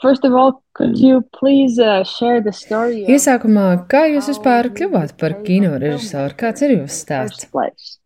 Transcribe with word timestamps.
first 0.00 0.24
of 0.24 0.34
all, 0.34 0.62
could 0.74 0.98
you 0.98 1.24
please 1.34 1.78
uh, 1.78 2.04
share 2.04 2.40
the 2.40 2.52
story? 2.52 3.04
of 3.04 3.10
Iesākumā, 3.10 3.86
kā 3.88 4.06
jūs 4.10 4.26
how 4.26 4.32
vispār 4.32 4.68
you 4.68 4.74
kļuvāt 4.80 5.16
par 5.18 5.30
started 5.30 5.46
kino 5.46 5.70
filming 5.70 5.86
režisoru? 5.86 6.36
Kāds 6.36 6.62
ir 6.62 6.70
in 6.70 6.80
jūsu 6.84 6.92
the 6.92 7.04
stāsts? 7.04 7.44
first 7.44 7.52
place? 7.52 7.98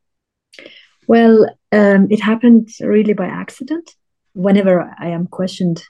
Well, 1.08 1.46
um, 1.72 2.06
it 2.10 2.20
happened 2.20 2.68
really 2.80 3.14
by 3.14 3.26
accident. 3.26 3.96
Whenever 4.34 4.94
I 4.98 5.08
am 5.08 5.26
questioned 5.26 5.82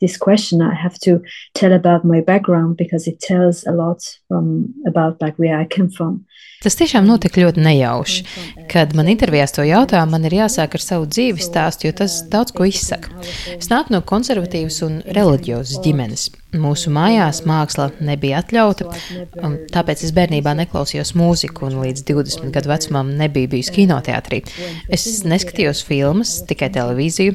this 0.00 0.16
question, 0.16 0.62
I 0.62 0.74
have 0.74 0.98
to 1.00 1.20
tell 1.54 1.72
about 1.72 2.04
my 2.04 2.20
background 2.20 2.76
because 2.76 3.06
it 3.06 3.20
tells 3.20 3.66
a 3.66 3.72
lot 3.72 4.02
from 4.28 4.74
about 4.86 5.20
like 5.20 5.38
where 5.38 5.58
I 5.58 5.66
came 5.66 5.88
from. 5.88 6.24
Tas 6.58 6.74
tiešām 6.74 7.06
notika 7.06 7.38
ļoti 7.38 7.62
nejauši. 7.62 8.24
Kad 8.70 8.96
man 8.98 9.06
intervijās 9.10 9.54
to 9.54 9.62
jautā, 9.62 10.02
man 10.10 10.26
ir 10.26 10.40
jāsāk 10.40 10.74
ar 10.74 10.82
savu 10.82 11.06
dzīves 11.06 11.46
stāstu, 11.46 11.86
jo 11.86 11.94
tas 12.02 12.18
daudz 12.32 12.50
ko 12.50 12.66
izsaka. 12.66 13.14
Es 13.54 13.70
nāku 13.70 13.94
no 13.94 14.02
konservatīvas 14.02 14.82
un 14.86 14.98
reliģiozas 15.06 15.78
ģimenes. 15.84 16.30
Mūsu 16.56 16.88
mājās 16.88 17.42
māksla 17.44 17.90
nebija 18.00 18.38
atļauta, 18.40 18.86
tāpēc 19.68 20.00
es 20.06 20.14
bērnībā 20.16 20.54
neklausījos 20.56 21.10
mūziku 21.20 21.66
un 21.66 21.74
līdz 21.82 22.06
20 22.08 22.54
gadu 22.54 22.70
vecumam 22.70 23.10
nebiju 23.18 23.50
bijusi 23.52 23.74
kinoteātrī. 23.74 24.38
Es 24.88 25.04
neskatījos 25.28 25.82
filmas, 25.84 26.38
tikai 26.48 26.70
televīziju. 26.72 27.34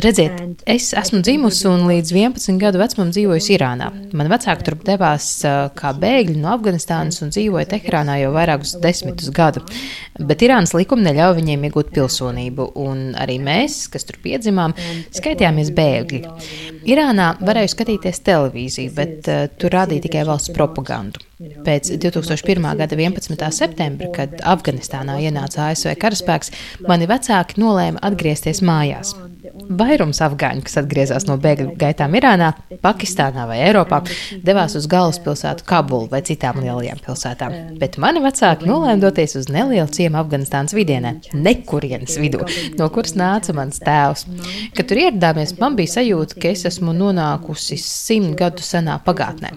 Redziet, 0.00 0.40
es 0.64 0.86
esmu 0.96 1.20
dzimusi 1.20 1.68
un 1.68 1.84
līdz 1.90 2.14
11 2.16 2.62
gadu 2.62 2.80
vecumam 2.80 3.10
dzīvojusi 3.12 3.52
Irānā. 3.58 3.90
Man 4.16 4.32
vecāki 4.32 4.64
tur 4.64 4.78
devās 4.88 5.28
ā, 5.44 5.68
kā 5.76 5.92
bēgļi 6.00 6.38
no 6.40 6.54
Afganistānas 6.56 7.20
un 7.20 7.36
dzīvoja 7.36 7.68
Teherānā 7.74 8.16
jau 8.22 8.32
vairākus 8.32 8.78
desmitus 8.80 9.28
gadu. 9.28 9.60
Bet 10.24 10.40
Irānas 10.46 10.72
likumi 10.72 11.04
neļauj 11.10 11.36
viņiem 11.42 11.68
iegūt 11.68 11.92
pilsonību, 11.92 12.70
un 12.80 13.12
arī 13.20 13.36
mēs, 13.44 13.82
kas 13.92 14.08
tur 14.08 14.16
piedzimām, 14.24 14.72
skaitījāmies 15.12 15.74
bēgļi. 15.76 16.24
Irānā 16.88 17.34
varēja 17.44 17.74
skatīties 17.74 18.24
televīziju, 18.24 18.53
bet 18.94 19.30
uh, 19.30 19.46
tur 19.58 19.74
rādīja 19.74 20.06
tikai 20.08 20.24
valsts 20.28 20.54
propagandu. 20.54 21.22
Pēc 21.38 21.88
2001. 21.98 22.62
gada 22.78 22.96
11. 22.96 23.46
septembra, 23.50 24.06
kad 24.14 24.36
Afganistānā 24.46 25.16
ienāca 25.18 25.68
ASV 25.72 25.96
karaspēks, 25.98 26.52
mani 26.86 27.08
vecāki 27.10 27.58
nolēma 27.58 28.02
atgriezties 28.06 28.62
mājās. 28.62 29.16
Vairums 29.66 30.20
afgāņu, 30.22 30.62
kas 30.66 30.78
atgriezās 30.80 31.26
no 31.26 31.34
bēgļu 31.42 31.74
gaitām 31.80 32.14
Irānā, 32.14 32.52
Pakistānā 32.84 33.48
vai 33.50 33.58
Eiropā, 33.66 34.00
devās 34.46 34.76
uz 34.78 34.86
galvaspilsētu 34.90 35.66
Kabulu 35.66 36.08
vai 36.12 36.22
citām 36.26 36.60
lielajām 36.62 37.02
pilsētām. 37.02 37.56
Bet 37.82 37.98
mani 38.02 38.22
vecāki 38.24 38.70
nolēma 38.70 39.02
doties 39.02 39.34
uz 39.40 39.50
nelielu 39.50 39.90
ciemu 39.90 40.20
Afganistānas 40.22 40.74
vidienē, 40.76 41.16
nekurienes 41.34 42.18
vidū, 42.22 42.46
no 42.78 42.90
kuras 42.94 43.18
nāca 43.18 43.56
mans 43.58 43.82
tēvs. 43.82 44.28
Kad 44.76 44.90
tur 44.90 45.02
ieradāmies, 45.02 45.56
man 45.58 45.78
bija 45.78 45.98
sajūta, 45.98 46.38
ka 46.38 46.54
es 46.54 46.66
esmu 46.70 46.94
nonākusi 46.94 47.80
simt 47.80 48.38
gadu 48.38 48.62
senā 48.62 49.00
pagātnē. 49.02 49.54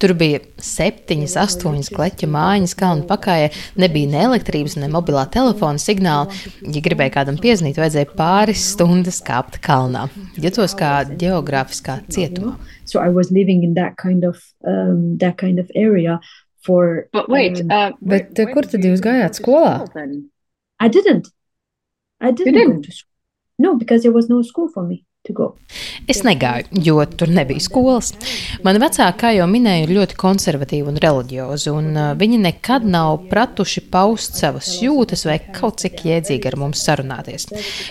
Tur 0.00 0.14
bija 0.18 0.40
septiņas, 0.62 1.34
astoņas 1.42 1.90
kleķa 1.94 2.28
mājiņas, 2.30 2.74
kalnu 2.78 3.06
pakājē. 3.08 3.50
Nebija 3.80 4.10
ne 4.12 4.22
elektrības, 4.28 4.76
ne 4.80 4.88
mobilā 4.92 5.26
telefona 5.32 5.82
signāla. 5.82 6.32
Ja 6.62 6.82
gribēja 6.84 7.14
kādam 7.18 7.38
piezvanīt, 7.42 7.80
vajadzēja 7.80 8.12
pāris 8.18 8.64
stundas 8.74 9.22
kāpt 9.26 9.60
kalnā. 9.64 10.06
Jutos 10.40 10.76
kā 10.78 10.92
geogrāfiskā 11.10 12.00
cietumā. 12.12 12.56
So 12.84 13.00
I 13.00 13.08
was 13.08 13.30
living 13.32 13.64
in 13.64 13.74
that 13.74 13.96
kind 13.96 14.24
of 14.24 14.38
um, 14.64 15.18
that 15.18 15.36
kind 15.38 15.58
of 15.58 15.70
area 15.74 16.20
for. 16.62 17.08
But 17.12 17.28
wait, 17.28 17.60
um, 17.60 17.70
uh, 17.70 17.90
Bet, 18.00 18.32
where- 18.38 18.48
uh, 18.48 18.54
kur 18.54 18.62
tad 18.62 18.86
jūs 18.86 19.00
you 19.00 19.06
gājāt 19.08 19.40
skolā? 19.40 19.74
I 20.78 20.88
didn't. 20.88 21.28
I 22.20 22.30
didn't, 22.30 22.54
didn't? 22.54 22.76
go 22.76 22.82
to 22.82 22.92
school. 22.92 23.12
No, 23.58 23.74
because 23.76 24.02
there 24.02 24.12
was 24.12 24.28
no 24.28 24.42
school 24.42 24.68
for 24.68 24.82
me. 24.84 25.04
Es 26.06 26.22
negāju, 26.22 26.68
jo 26.86 27.00
tur 27.18 27.30
nebija 27.34 27.62
skolas. 27.62 28.12
Mani 28.64 28.80
vecāki, 28.82 29.18
kā 29.20 29.32
jau 29.34 29.46
minēju, 29.50 29.86
ir 29.86 29.94
ļoti 29.96 30.18
konservatīvi 30.20 30.92
un 30.92 31.00
reliģiozi, 31.02 31.72
un 31.74 31.88
uh, 31.96 32.10
viņi 32.18 32.38
nekad 32.44 32.86
nav 32.86 33.24
pratuši 33.30 33.82
paust 33.90 34.38
savas 34.38 34.70
jūtas 34.82 35.26
vai 35.26 35.38
kaut 35.56 35.80
cik 35.82 36.04
jēdzīgi 36.06 36.50
ar 36.50 36.58
mums 36.60 36.84
sarunāties. 36.86 37.48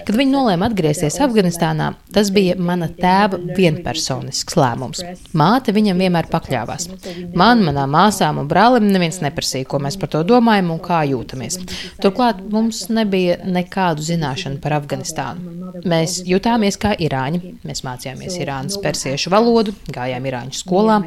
Kad 0.08 0.16
viņi 0.16 0.32
nolēma 0.32 0.70
atgriezties 0.70 1.20
Afganistānā, 1.26 1.92
tas 2.16 2.32
bija 2.36 2.56
mana 2.56 2.88
tēva 2.96 3.42
vienpersonisks 3.58 4.56
lēmums. 4.60 5.04
Māte 5.36 5.76
viņam 5.76 6.00
vienmēr 6.06 6.32
pakļāvās. 6.32 6.88
Man, 7.36 7.66
manām 7.68 7.92
māsām 7.96 8.40
un 8.42 8.50
brālim 8.52 8.88
neviens 8.92 9.20
neprasīja, 9.26 9.68
ko 9.70 9.82
mēs 9.84 10.00
par 10.00 10.14
to 10.16 10.24
domājam 10.28 10.72
un 10.76 10.82
kā 10.84 11.04
jūtamies. 11.12 11.60
Turklāt 12.04 12.42
mums 12.52 12.86
nebija 12.94 13.42
nekādu 13.44 14.06
zināšanu 14.06 14.62
par 14.64 14.80
Afganistānu. 14.80 15.55
Mēs 15.84 16.20
jutāmies 16.28 16.78
kā 16.80 16.94
irāņi. 17.02 17.56
Mēs 17.68 17.84
mācījāmies 17.86 18.38
Irānas 18.40 18.78
persiešu 18.84 19.34
valodu, 19.34 19.74
gājām 19.92 20.30
Irāņu 20.30 20.56
skolā. 20.56 21.02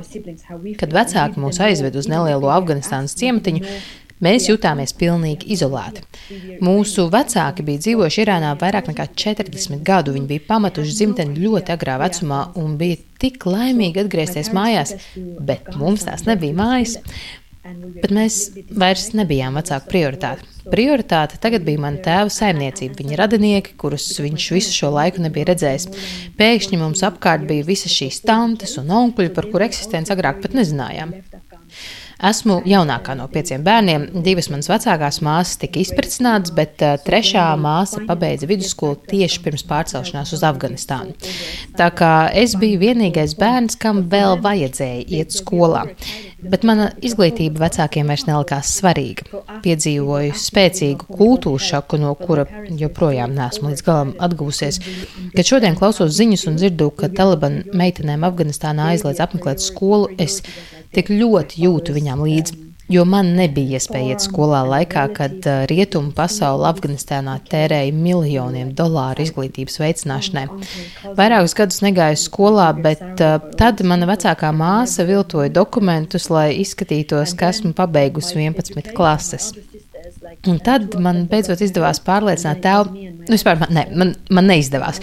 Kad 0.80 0.92
vecāki 0.96 1.40
mūs 1.40 1.62
aizved 1.64 1.96
uz 1.96 2.10
nelielo 2.10 2.50
Afganistānas 2.52 3.16
ciematiņu, 3.18 3.64
mēs 4.24 4.48
jutāmies 4.50 4.92
pilnīgi 4.98 5.48
izolēti. 5.54 6.04
Mūsu 6.64 7.06
vecāki 7.12 7.64
bija 7.66 7.84
dzīvojuši 7.86 8.24
Irānā 8.26 8.54
vairāk 8.60 8.90
nekā 8.92 9.08
40 9.14 9.84
gadu. 9.86 10.16
Viņi 10.16 10.30
bija 10.34 10.46
pametuši 10.50 10.96
dzimteni 11.00 11.46
ļoti 11.46 11.74
agrā 11.74 11.96
vecumā 12.02 12.42
un 12.60 12.76
bija 12.80 13.00
tik 13.18 13.46
laimīgi 13.48 14.04
atgriezties 14.04 14.52
mājās, 14.54 14.94
bet 15.16 15.72
mums 15.78 16.04
tās 16.06 16.26
nebija 16.28 16.56
mājas. 16.58 16.98
Bet 17.64 18.12
mēs 18.14 18.36
vairs 18.70 19.10
nebijām 19.18 19.58
vecāku 19.58 19.90
prioritāte. 19.90 20.46
Prioritāte 20.68 21.40
tagad 21.42 21.64
bija 21.66 21.80
mana 21.82 22.00
tēva 22.04 22.30
saimniecība, 22.32 22.96
viņa 23.00 23.18
radinieki, 23.20 23.74
kurus 23.80 24.06
viņš 24.20 24.48
visu 24.54 24.74
šo 24.76 24.92
laiku 24.94 25.24
nebija 25.24 25.50
redzējis. 25.50 25.88
Pēkšņi 26.38 26.80
mums 26.80 27.04
apkārt 27.08 27.48
bija 27.48 27.66
visas 27.68 27.94
šīs 27.94 28.22
tantes 28.28 28.76
un 28.80 28.92
onkuļi, 29.02 29.34
par 29.36 29.48
kuru 29.50 29.68
eksistenci 29.68 30.14
agrāk 30.14 30.42
pat 30.44 30.56
nezinājām. 30.56 31.16
Esmu 32.18 32.56
jaunākā 32.66 33.14
no 33.14 33.28
pieciem 33.30 33.62
bērniem. 33.62 34.08
Divas 34.26 34.48
manas 34.50 34.66
vecākās 34.66 35.20
māsas 35.22 35.60
tika 35.62 35.78
izpratinātas, 35.78 36.50
bet 36.56 36.82
uh, 36.82 36.96
trešā 36.98 37.44
māsa 37.62 38.02
pabeidza 38.08 38.48
vidusskolu 38.50 38.98
tieši 39.06 39.42
pirms 39.44 39.62
pārcelšanās 39.68 40.32
uz 40.34 40.42
Afganistānu. 40.48 41.14
Tā 41.78 41.86
kā 41.94 42.12
es 42.34 42.56
biju 42.58 42.80
vienīgais 42.82 43.36
bērns, 43.38 43.78
kam 43.78 44.08
vēl 44.10 44.40
vajadzēja 44.42 45.04
iet 45.14 45.36
skolā. 45.36 45.84
Bet 46.38 46.64
mana 46.66 46.88
izglītība 47.02 47.64
vecākiem 47.64 48.10
vairs 48.10 48.24
nelikās 48.26 48.72
svarīga. 48.80 49.42
Piedzīvoju 49.62 50.34
spēcīgu 50.38 51.06
kultūru 51.20 51.62
šoku, 51.62 51.98
no 52.02 52.16
kura 52.18 52.48
joprojām 52.78 53.34
neesmu 53.34 53.70
līdz 53.72 53.84
galam 53.86 54.12
atgūsies. 54.22 54.80
Kad 55.34 55.50
šodien 55.50 55.78
klausos 55.78 56.14
ziņas 56.18 56.46
un 56.50 56.58
dzirdu, 56.58 56.90
ka 56.98 57.10
Taliban 57.14 57.60
meitenēm 57.78 58.26
Afganistānā 58.26 58.92
aizliedz 58.92 59.22
apmeklēt 59.22 59.62
skolu, 59.62 60.12
es 60.18 60.40
tik 60.94 61.12
ļoti 61.12 61.66
jūtu 61.66 61.96
viņām 61.98 62.24
līdzi. 62.24 62.64
Jo 62.88 63.02
man 63.04 63.34
nebija 63.36 63.76
iespēja 63.76 64.14
iet 64.14 64.22
skolā 64.24 64.62
laikā, 64.64 65.02
kad 65.12 65.44
rietumu 65.68 66.08
pasaule 66.16 66.64
Afganistānā 66.70 67.34
tērēja 67.50 67.92
miljoniem 67.92 68.70
dolāru 68.76 69.26
izglītības 69.26 69.76
veicināšanai. 69.82 70.46
Vairākus 71.18 71.52
gadus 71.58 71.82
negāju 71.84 72.16
skolā, 72.22 72.70
bet 72.72 73.20
tad 73.60 73.84
mana 73.84 74.08
vecākā 74.08 74.54
māsa 74.56 75.04
viltoja 75.04 75.52
dokumentus, 75.52 76.30
lai 76.32 76.54
izskatītos, 76.62 77.36
ka 77.36 77.52
esmu 77.52 77.74
pabeigusi 77.76 78.40
11 78.40 78.96
klases. 78.96 79.52
Un 80.48 80.58
tad 80.64 80.94
man 81.02 81.24
beidzot 81.30 81.60
izdevās 81.64 82.00
pārliecināt 82.04 82.60
tēvu, 82.64 82.92
nu, 82.94 83.30
vispār 83.32 83.58
man, 83.60 83.72
ne, 83.74 83.84
man, 83.98 84.12
man 84.34 84.48
neizdevās. 84.50 85.00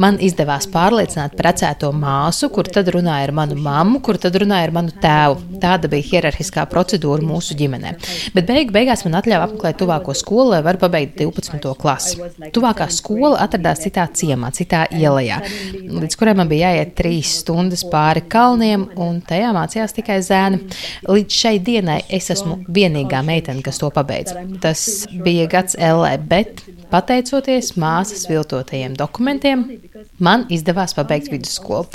Man 0.00 0.18
izdevās 0.22 0.68
pārliecināt 0.72 1.36
precēto 1.38 1.90
māsu, 1.94 2.50
kur 2.54 2.68
tad 2.70 2.90
runāja 2.94 3.28
ar 3.28 3.34
manu 3.36 3.58
mammu, 3.60 4.00
kur 4.04 4.18
tad 4.20 4.36
runāja 4.40 4.68
ar 4.68 4.74
manu 4.74 4.94
tēvu. 5.02 5.58
Tāda 5.62 5.90
bija 5.90 6.06
hierarhiskā 6.12 6.64
procedūra 6.70 7.24
mūsu 7.26 7.56
ģimenē. 7.58 7.94
Bet 8.34 8.48
beig, 8.48 8.72
beigās 8.74 9.04
man 9.06 9.18
atļāva 9.20 9.48
apmeklēt 9.48 9.80
tuvāko 9.82 10.14
skolu, 10.16 10.52
lai 10.54 10.62
varētu 10.66 10.84
pabeigt 10.84 11.18
12. 11.20 11.74
klasi. 11.80 12.18
Tuvākā 12.54 12.88
skola 12.94 13.42
atradās 13.44 13.82
citā 13.84 14.06
ciemā, 14.14 14.52
citā 14.56 14.84
ielā, 14.94 15.40
līdz 15.88 16.18
kurai 16.18 16.36
man 16.38 16.50
bija 16.50 16.72
jāiet 16.72 16.94
trīs 16.98 17.32
stundas 17.42 17.84
pāri 17.90 18.22
kalniem, 18.30 18.86
un 19.00 19.20
tajā 19.26 19.50
mācījās 19.56 19.96
tikai 19.96 20.20
zēni. 20.24 20.60
Līdz 21.08 21.40
šai 21.42 21.56
dienai 21.64 21.98
es 22.14 22.30
esmu 22.34 22.60
vienīgā 22.74 23.22
meitene, 23.26 23.64
kas 23.66 23.80
to 23.82 23.90
pabeidz. 23.94 24.34
Tas 24.68 25.06
bija 25.24 25.46
gads 25.48 25.78
LE, 25.80 26.12
bet 26.28 26.60
pateicoties 26.92 27.72
māsas 27.80 28.26
viltotajiem 28.28 28.96
dokumentiem, 28.98 29.64
man 30.20 30.44
izdevās 30.52 30.92
pabeigt 30.96 31.32
vidusskolu. 31.32 31.88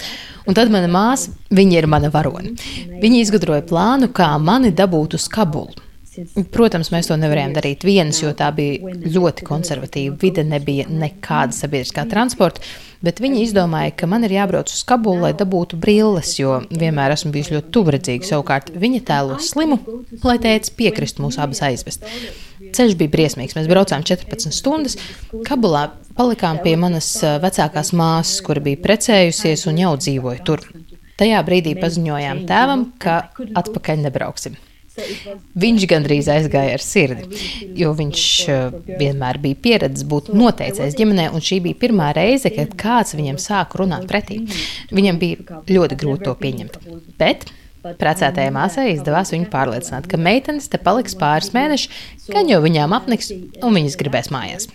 Un 0.49 0.57
tad 0.57 0.73
mana 0.73 0.89
māsa, 0.89 1.35
viņa 1.53 1.77
ir 1.77 1.89
mana 1.91 2.09
varone. 2.13 2.55
Viņa 3.03 3.21
izgudroja 3.21 3.61
plānu, 3.69 4.09
kā 4.09 4.33
mani 4.41 4.73
dabūt 4.73 5.19
uz 5.19 5.29
Kabulu. 5.29 5.83
Protams, 6.53 6.91
mēs 6.93 7.07
to 7.09 7.15
nevarējām 7.17 7.55
darīt 7.55 7.85
vienas, 7.85 8.19
jo 8.21 8.29
tā 8.37 8.51
bija 8.53 8.93
ļoti 9.15 9.45
konservatīva 9.47 10.17
vide, 10.21 10.43
nebija 10.45 10.85
nekāda 10.89 11.55
sabiedriskā 11.57 12.05
transporta. 12.09 12.61
Bet 13.03 13.19
viņi 13.19 13.41
izdomāja, 13.43 13.95
ka 13.97 14.07
man 14.07 14.23
ir 14.27 14.35
jābrauc 14.37 14.69
uz 14.71 14.83
Kabulu, 14.87 15.25
lai 15.25 15.33
dabūtu 15.37 15.79
brilles, 15.81 16.35
jo 16.37 16.61
vienmēr 16.69 17.15
esmu 17.17 17.33
bijusi 17.33 17.57
ļoti 17.57 17.73
tuvredzīga. 17.73 18.29
Savukārt 18.29 18.69
viņa 18.77 19.01
tēlo 19.09 19.39
slimu, 19.43 19.79
lai 20.23 20.37
tēvs 20.43 20.71
piekristu 20.77 21.25
mūs 21.25 21.39
abas 21.41 21.63
aizvest. 21.65 22.05
Ceļš 22.73 22.97
bija 22.99 23.13
briesmīgs. 23.13 23.55
Mēs 23.57 23.69
braucām 23.71 24.05
14 24.07 24.55
stundas. 24.55 24.97
Kabulā 25.47 25.87
palikām 26.17 26.61
pie 26.65 26.75
manas 26.79 27.09
vecākās 27.43 27.93
māsas, 27.97 28.41
kura 28.45 28.63
bija 28.63 28.81
precējusies 28.83 29.67
un 29.71 29.81
jau 29.83 29.95
dzīvoja 30.01 30.43
tur. 30.47 30.65
Tajā 31.19 31.39
brīdī 31.45 31.75
paziņojām 31.79 32.45
tēvam, 32.49 32.87
ka 33.01 33.23
atpakaļ 33.61 34.07
nebrauksim. 34.07 34.57
Viņš 35.57 35.85
gandrīz 35.89 36.27
aizgāja 36.29 36.75
ar 36.77 36.83
sirdi, 36.83 37.39
jo 37.79 37.93
viņš 37.97 38.25
vienmēr 38.99 39.39
bija 39.41 39.57
pieredzējis 39.65 40.05
būt 40.09 40.29
noteicējis 40.37 40.97
ģimenē, 40.99 41.31
un 41.33 41.41
šī 41.41 41.57
bija 41.65 41.79
pirmā 41.81 42.11
reize, 42.13 42.51
kad 42.53 42.75
kāds 42.77 43.15
viņam 43.17 43.39
sāka 43.41 43.81
runāt 43.81 44.05
pretī. 44.09 44.43
Viņam 44.93 45.21
bija 45.21 45.61
ļoti 45.73 45.97
grūti 45.97 46.27
to 46.27 46.35
pieņemt. 46.37 46.77
Bet 47.17 47.47
Precētajai 47.83 48.51
māsai 48.55 48.85
izdevās 48.93 49.33
viņu 49.33 49.49
pārliecināt, 49.51 50.07
ka 50.07 50.19
meitenes 50.19 50.69
te 50.71 50.79
paliks 50.79 51.17
pāris 51.19 51.51
mēnešus, 51.55 51.91
gan 52.31 52.47
jau 52.47 52.61
viņām 52.63 52.95
apniks 52.95 53.33
un 53.33 53.75
viņas 53.75 53.99
gribēs 53.99 54.31
mājās. 54.31 54.69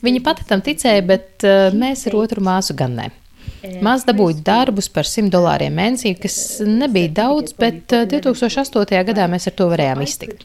Viņa 0.00 0.22
pati 0.24 0.46
tam 0.48 0.64
ticēja, 0.64 1.04
bet 1.04 1.44
uh, 1.44 1.68
mēs 1.76 2.06
ar 2.08 2.16
otru 2.22 2.44
māsu 2.46 2.76
gan 2.78 2.96
ne. 2.96 3.10
Maz 3.82 4.04
dabūju 4.06 4.40
darbus 4.46 4.88
par 4.92 5.06
100 5.08 5.30
dolāriem 5.32 5.74
mēnesī, 5.74 6.12
kas 6.20 6.36
nebija 6.66 7.10
daudz, 7.20 7.54
bet 7.58 7.92
2008. 8.10 8.94
Eh, 8.96 9.04
gadā 9.08 9.26
mēs 9.30 9.48
ar 9.50 9.54
to 9.58 9.66
varējām 9.70 10.02
iztikt. 10.04 10.44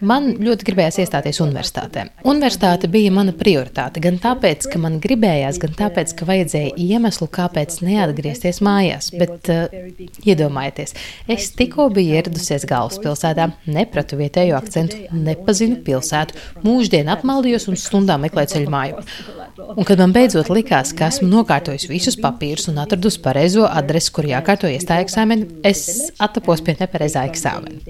Man 0.00 0.30
ļoti 0.42 0.66
gribējās 0.68 0.98
iestāties 1.04 1.40
universitātē. 1.44 2.08
Universitāte 2.28 2.90
bija 2.90 3.12
mana 3.14 3.34
prioritāte 3.36 4.02
gan 4.04 4.18
tāpēc, 4.22 4.68
ka 4.72 4.80
man 4.82 4.98
gribējās, 5.02 5.60
gan 5.62 5.76
tāpēc, 5.78 6.14
ka 6.18 6.28
vajadzēja 6.28 6.74
iemeslu, 6.82 7.28
kāpēc 7.38 7.78
neatgriezties 7.86 8.60
mājās. 8.64 9.12
Bet 9.18 9.50
uh, 9.54 9.78
iedomājieties, 10.26 10.94
es 11.30 11.50
tikko 11.58 11.88
biju 11.94 12.18
ieradusies 12.18 12.66
galvaspilsētā, 12.68 13.50
nepratu 13.70 14.18
vietējo 14.20 14.58
akcentu, 14.58 15.04
nepazinu 15.14 15.80
pilsētu, 15.86 16.38
mūždien 16.66 17.10
apmaldījos 17.14 17.68
un 17.70 17.78
stundām 17.80 18.26
meklēju 18.26 18.54
ceļu 18.56 18.74
māju. 18.74 19.04
Un 19.58 19.86
kad 19.86 19.98
man 20.00 20.12
beidzot 20.14 20.50
likās, 20.52 20.92
ka 20.96 21.08
esmu 21.10 21.28
nokārtojis 21.32 21.88
visus 21.90 22.16
papīrus 22.28 22.68
un 22.70 22.78
atradusi 22.84 23.20
pareizo 23.24 23.66
adresi, 23.66 24.12
kur 24.14 24.28
jākārto 24.28 24.70
iestāja 24.70 25.06
eksāmeni, 25.06 25.48
es 25.66 26.12
attapos 26.22 26.62
pie 26.64 26.76
nepareizā 26.78 27.24
eksāmena. 27.28 27.82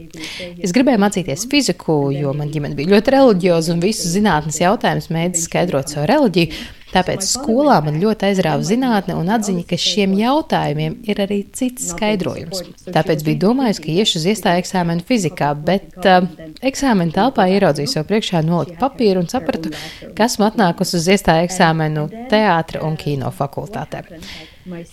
Es 0.57 0.73
gribēju 0.77 1.03
mācīties 1.05 1.47
fiziku, 1.51 2.01
jo 2.15 2.33
man 2.39 2.53
ģimene 2.55 2.79
bija 2.79 2.95
ļoti 2.95 3.17
reliģioza 3.19 3.75
un 3.75 3.85
visus 3.85 4.15
zinātnes 4.17 4.63
jautājumus 4.63 5.11
mēģināja 5.13 5.45
skaidrot 5.45 5.95
savu 5.95 6.09
reliģiju. 6.11 6.67
Tāpēc 6.93 7.27
skolā 7.29 7.79
man 7.85 7.99
ļoti 8.01 8.31
aizrāva 8.31 8.65
zinātne 8.65 9.17
un 9.19 9.29
atziņa, 9.35 9.65
ka 9.69 9.79
šiem 9.81 10.15
jautājumiem 10.19 10.97
ir 11.09 11.21
arī 11.25 11.43
cits 11.57 11.91
skaidrojums. 11.93 12.65
Tāpēc 12.89 13.25
biju 13.27 13.43
domājusi, 13.45 13.85
ka 13.85 13.93
iešu 13.93 14.21
uz 14.23 14.27
iestāju 14.33 14.63
eksāmenu 14.65 15.05
fizikā, 15.09 15.53
bet 15.69 15.99
uh, 16.05 16.25
eksāmena 16.65 17.15
telpā 17.15 17.49
ieraudzīju 17.53 17.93
sev 17.93 18.09
priekšā 18.09 18.43
nolikt 18.47 18.81
papīru 18.81 19.25
un 19.25 19.31
sapratu, 19.31 19.75
ka 20.17 20.29
esmu 20.31 20.49
atnākusi 20.49 20.97
uz 21.01 21.09
iestāju 21.15 21.49
eksāmenu 21.51 22.09
teātra 22.33 22.85
un 22.89 22.97
kino 23.01 23.33
fakultātē. 23.35 24.05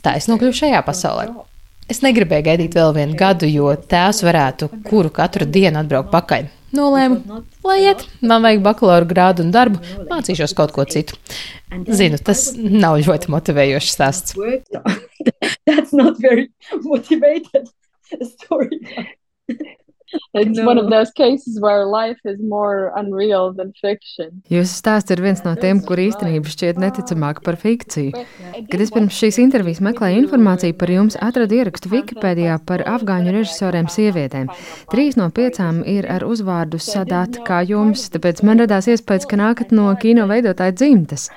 Tā 0.03 0.17
es 0.19 0.27
nokļuvu 0.31 0.63
šajā 0.63 0.83
pasaulē. 0.87 1.29
Es 1.85 1.99
negribēju 2.01 2.47
gaidīt 2.47 2.75
vēl 2.77 2.93
vienu 2.95 3.17
gadu, 3.19 3.45
jo 3.45 3.69
tēvs 3.77 4.23
varētu 4.25 4.69
kuru 4.87 5.11
katru 5.13 5.45
dienu 5.45 5.77
atbraukt 5.83 6.09
pakaļ. 6.13 6.47
Nolēmu, 6.75 7.41
lai 7.63 7.75
iet, 7.85 8.01
man 8.25 8.43
vajag 8.43 8.63
bakalaura 8.65 9.07
grādu 9.07 9.45
un 9.45 9.51
darbu, 9.53 9.79
mācīšos 10.09 10.55
kaut 10.57 10.73
ko 10.75 10.83
citu. 10.89 11.15
Zinu, 11.85 12.17
tas 12.17 12.49
nav 12.57 12.97
ļoti 13.05 13.31
motivējošs 13.31 13.93
stāsts. 13.95 14.35
That's 15.69 15.93
not 15.93 16.17
very 16.19 16.49
motivated 16.81 17.69
story. 18.33 18.81
It's 20.33 20.57
no. 20.57 20.65
one 20.65 20.77
of 20.77 20.89
those 20.89 21.11
cases 21.11 21.59
where 21.59 21.85
life 21.85 22.19
is 22.25 22.39
more 22.39 22.91
unreal 22.95 23.53
than 23.53 23.73
fiction. 23.81 24.41
Jūsu 24.51 24.77
stāsts 24.77 25.11
ir 25.13 25.21
viens 25.23 25.41
no 25.45 25.55
tiem, 25.59 25.81
kur 25.85 25.99
īstenība 26.01 26.51
šķiet 26.51 26.79
neticamāka 26.81 27.43
par 27.45 27.57
fikciju. 27.59 28.25
Kad 28.71 28.83
es 28.85 28.93
pirms 28.93 29.17
šīs 29.17 29.39
intervijas 29.43 29.81
meklēju 29.85 30.25
informāciju 30.25 30.77
par 30.79 30.93
jums, 30.93 31.17
atradu 31.23 31.59
ierakstu 31.59 31.91
Wikipēdijā 31.93 32.57
par 32.67 32.85
afgāņu 32.95 33.35
režisoriem 33.39 33.89
sievietēm. 33.91 34.51
Trīs 34.91 35.17
no 35.19 35.29
piecām 35.33 35.81
ir 35.89 36.07
ar 36.11 36.27
uzvārdu 36.27 36.81
Sadat 36.81 37.41
kā 37.47 37.61
jums, 37.67 38.07
tāpēc 38.13 38.43
man 38.45 38.63
radās 38.63 38.89
iespējas, 38.91 39.27
ka 39.29 39.39
nākat 39.41 39.73
no 39.75 39.89
kino 40.01 40.27
veidotāja 40.31 40.75
dzimtes. 40.75 41.29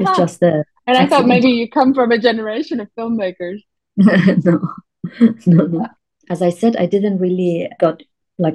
And 0.89 0.97
I 0.97 1.07
thought 1.07 1.27
maybe 1.27 1.51
you 1.51 1.69
come 1.69 1.93
from 1.93 2.13
a 2.13 2.19
generation 2.19 2.81
of 2.81 2.89
filmmakers. 2.97 3.61
no, 3.97 4.61
no, 5.47 5.67
no. 5.67 5.87
As 6.31 6.41
I 6.41 6.51
said, 6.51 6.77
I 6.77 6.87
didn't 6.87 7.19
really 7.19 7.69
got 7.79 8.03
Like 8.39 8.55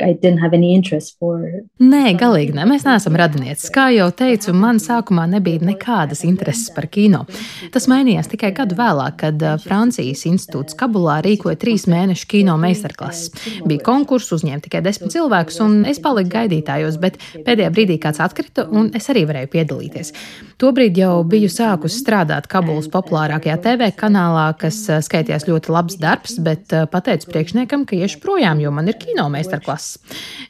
Nē, 1.83 2.13
galīgi 2.15 2.53
ne. 2.55 2.63
Mēs 2.69 2.85
neesam 2.87 3.17
radinieces. 3.19 3.67
Kā 3.75 3.89
jau 3.91 4.05
teicu, 4.15 4.53
man 4.55 4.77
sākumā 4.79 5.25
nebija 5.27 5.59
nekādas 5.59 6.21
intereses 6.23 6.69
par 6.71 6.87
kino. 6.87 7.25
Tas 7.73 7.89
mainījās 7.91 8.29
tikai 8.31 8.53
gadu 8.55 8.77
vēlāk, 8.79 9.17
kad 9.25 9.43
uh, 9.43 9.57
Francijas 9.59 10.23
institūts 10.29 10.77
Kabulā 10.79 11.17
rīkoja 11.25 11.59
trīs 11.59 11.83
mēnešu 11.91 12.29
kino 12.31 12.55
meistarklases. 12.61 13.33
Bija 13.67 13.83
konkurss, 13.83 14.31
uzņēma 14.37 14.63
tikai 14.63 14.79
desmit 14.85 15.11
cilvēkus, 15.17 15.59
un 15.65 15.75
es 15.91 15.99
paliku 15.99 16.31
gaidītājos, 16.37 17.01
bet 17.03 17.19
pēdējā 17.43 17.75
brīdī 17.75 17.99
kāds 18.07 18.23
atkrita, 18.23 18.69
un 18.71 18.87
es 18.95 19.11
arī 19.11 19.25
varēju 19.27 19.51
piedalīties. 19.51 20.13
Tobrīd 20.63 20.95
jau 20.95 21.17
biju 21.27 21.51
sākusi 21.51 21.99
strādāt 21.99 22.47
Kabulas 22.47 22.87
populārākajā 22.93 23.59
TV 23.67 23.91
kanālā, 23.99 24.47
kas 24.63 24.79
uh, 24.87 25.03
skaitījās 25.03 25.49
ļoti 25.51 25.75
labs 25.75 25.99
darbs, 25.99 26.39
bet 26.39 26.71
uh, 26.71 26.87
pateicu 26.87 27.33
priekšniekam, 27.35 27.83
ka 27.83 27.99
iešu 27.99 28.23
projām, 28.23 28.63
jo 28.63 28.71
man 28.71 28.87
ir 28.87 29.01
kino 29.01 29.27
meistarklase 29.33 29.72
klases. 29.73 29.99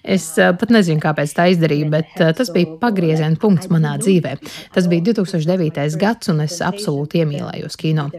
Es 0.04 0.38
eh, 0.38 0.52
pat 0.60 0.72
nezinu, 0.74 1.02
kāpēc 1.04 1.34
tā 1.36 1.48
izdarīju, 1.54 1.90
bet 1.92 2.20
eh, 2.20 2.34
tas 2.36 2.52
bija 2.54 2.76
pagrieziena 2.82 3.40
punkts 3.40 3.70
manā 3.72 3.96
dzīvē. 4.02 4.36
Tas 4.74 4.88
bija 4.92 5.14
2009. 5.14 5.98
gads, 6.00 6.30
un 6.30 6.44
es 6.44 6.60
absolūti 6.62 7.24
iemīlējos 7.24 7.78
kino. 7.80 8.10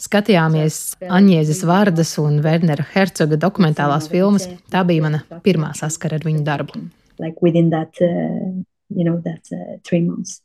Skatījāmies 0.00 0.96
Aņēzes 1.04 1.64
Vārdas 1.68 2.16
un 2.22 2.40
Wernera 2.44 2.86
Hercoga 2.94 3.38
dokumentālās 3.40 4.08
filmas. 4.12 4.48
Tā 4.72 4.84
bija 4.86 5.04
mana 5.04 5.24
pirmā 5.44 5.74
saskara 5.76 6.18
ar 6.18 6.26
viņu 6.26 6.44
darbu. 6.46 6.86
Like 7.18 7.42
within 7.42 7.70
that, 7.70 7.94
uh, 8.02 8.64
you 8.90 9.04
know, 9.04 9.20
that 9.22 9.46
uh, 9.52 9.78
three 9.84 10.02
months. 10.02 10.40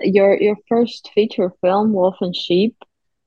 Your 0.00 0.34
your 0.40 0.56
first 0.68 1.10
feature 1.14 1.50
film, 1.60 1.92
Wolf 1.92 2.16
and 2.20 2.34
Sheep, 2.34 2.74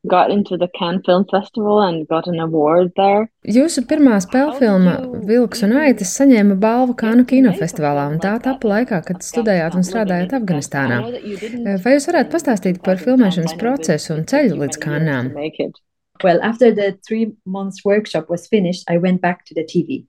got 0.05 0.31
into 0.31 0.57
the 0.57 0.67
Cannes 0.77 1.01
Film 1.05 1.25
Festival 1.25 1.81
and 1.81 2.07
got 2.07 2.27
an 2.27 2.39
award 2.39 2.93
there. 2.95 3.27
Jūsu 3.47 3.83
pirmā 3.89 4.17
spēļu 4.23 4.57
filma 4.59 4.95
Vilks 5.27 5.63
un 5.65 5.75
Aitas 5.81 6.13
saņēma 6.19 6.57
balvu 6.61 6.95
Kānu 6.99 7.25
kinofestivālā, 7.29 8.07
un 8.13 8.21
tā 8.23 8.35
tapa 8.43 8.71
laikā, 8.73 9.01
kad 9.07 9.25
studējāt 9.25 9.77
un 9.77 9.87
strādājāt 9.87 10.35
Afganistānā. 10.37 11.01
Vai 11.83 11.95
jūs 11.97 12.09
varētu 12.11 12.33
pastāstīt 12.35 12.81
par 12.85 13.01
filmēšanas 13.01 13.57
procesu 13.59 14.13
un 14.17 14.25
ceļu 14.29 14.61
līdz 14.63 14.81
Kānām? 14.83 15.33
Well, 16.23 16.39
after 16.41 16.71
the 16.73 16.97
three 17.05 17.33
months 17.45 17.85
workshop 17.85 18.29
was 18.29 18.47
finished, 18.47 18.89
I 18.89 18.97
went 18.97 19.21
back 19.21 19.45
to 19.45 19.53
the 19.53 19.63
TV. 19.63 20.05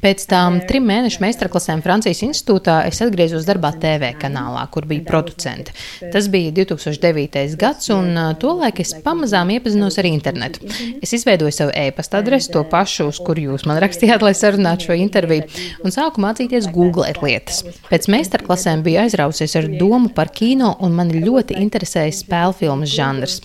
Pēc 0.00 0.22
tām 0.30 0.62
trim 0.64 0.86
mēnešu 0.88 1.20
meistarklasēm 1.20 1.82
Francijas 1.84 2.22
institūtā 2.24 2.78
es 2.88 3.02
atgriezos 3.04 3.44
darbā 3.44 3.74
TV 3.76 4.14
kanālā, 4.16 4.62
kur 4.72 4.86
bija 4.88 5.04
producenti. 5.04 5.74
Tas 6.14 6.30
bija 6.32 6.54
2009. 6.56 7.44
gads, 7.60 7.90
un 7.92 8.16
tolaik 8.40 8.80
es 8.80 8.94
pamazām 9.04 9.52
iepazinos 9.52 10.00
ar 10.00 10.08
internetu. 10.08 10.64
Es 11.04 11.12
izveidoju 11.18 11.52
savu 11.52 11.74
e-pasta 11.76 12.22
adresi, 12.24 12.48
to 12.54 12.64
pašu, 12.70 13.10
uz 13.12 13.20
kuru 13.26 13.50
jūs 13.50 13.66
man 13.68 13.82
rakstījāt, 13.84 14.24
lai 14.24 14.32
sarunātu 14.32 14.88
šo 14.88 14.96
interviju, 15.04 15.44
un 15.84 15.92
sāku 15.92 16.24
mācīties 16.24 16.70
googlēt 16.72 17.20
lietas. 17.20 17.60
Pēc 17.90 18.08
meistarklasēm 18.08 18.86
biju 18.86 19.04
aizrausies 19.04 19.58
ar 19.60 19.68
domu 19.76 20.08
par 20.16 20.32
kino, 20.32 20.72
un 20.80 20.96
mani 20.96 21.20
ļoti 21.20 21.60
interesēja 21.60 22.22
spēļu 22.24 22.56
filmas 22.64 22.96
žanrs. 22.96 23.42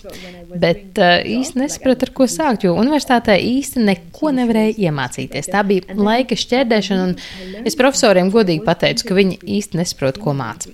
Bet 0.52 0.98
uh, 1.00 1.22
īsti 1.24 1.62
nesapratu, 1.62 2.04
ar 2.04 2.12
ko 2.12 2.26
sākt, 2.28 2.66
jo 2.66 2.74
universitātē 2.76 3.38
īsti 3.40 3.86
neko 3.86 4.34
nevarēja 4.36 4.74
iemācīties 4.88 5.01
iemācīties. 5.02 5.50
Tā 5.52 5.62
bija 5.66 5.96
laika 5.98 6.38
šķērdēšana, 6.38 7.10
un 7.10 7.66
es 7.66 7.76
profesoriem 7.78 8.30
godīgi 8.32 8.64
pateicu, 8.66 9.08
ka 9.08 9.18
viņi 9.18 9.40
īsti 9.58 9.80
nesaprot, 9.80 10.20
ko 10.22 10.34
māca. 10.38 10.72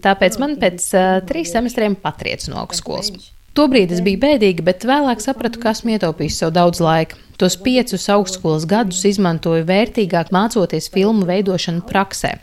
Tāpēc 0.00 0.38
man 0.42 0.56
pēc 0.60 0.88
uh, 0.94 1.20
trīs 1.26 1.52
semestriem 1.52 1.96
patriec 1.96 2.46
no 2.50 2.60
augstskolas. 2.62 3.12
Tobrīd 3.58 3.90
es 3.90 3.98
biju 4.04 4.20
bēdīga, 4.22 4.62
bet 4.62 4.86
vēlāk 4.86 5.22
sapratu, 5.24 5.58
ka 5.58 5.72
esmu 5.74 5.96
ietaupījis 5.96 6.38
sev 6.38 6.54
daudz 6.54 6.78
laika. 6.84 7.18
Tos 7.40 7.56
piecus 7.56 8.04
augstskolas 8.12 8.66
gadus 8.68 9.00
izmantoju 9.08 9.64
vērtīgāk 9.66 10.28
mācoties 10.34 10.90
filmu 10.92 11.24
veidošanu 11.26 11.82
praksē. 11.88 12.34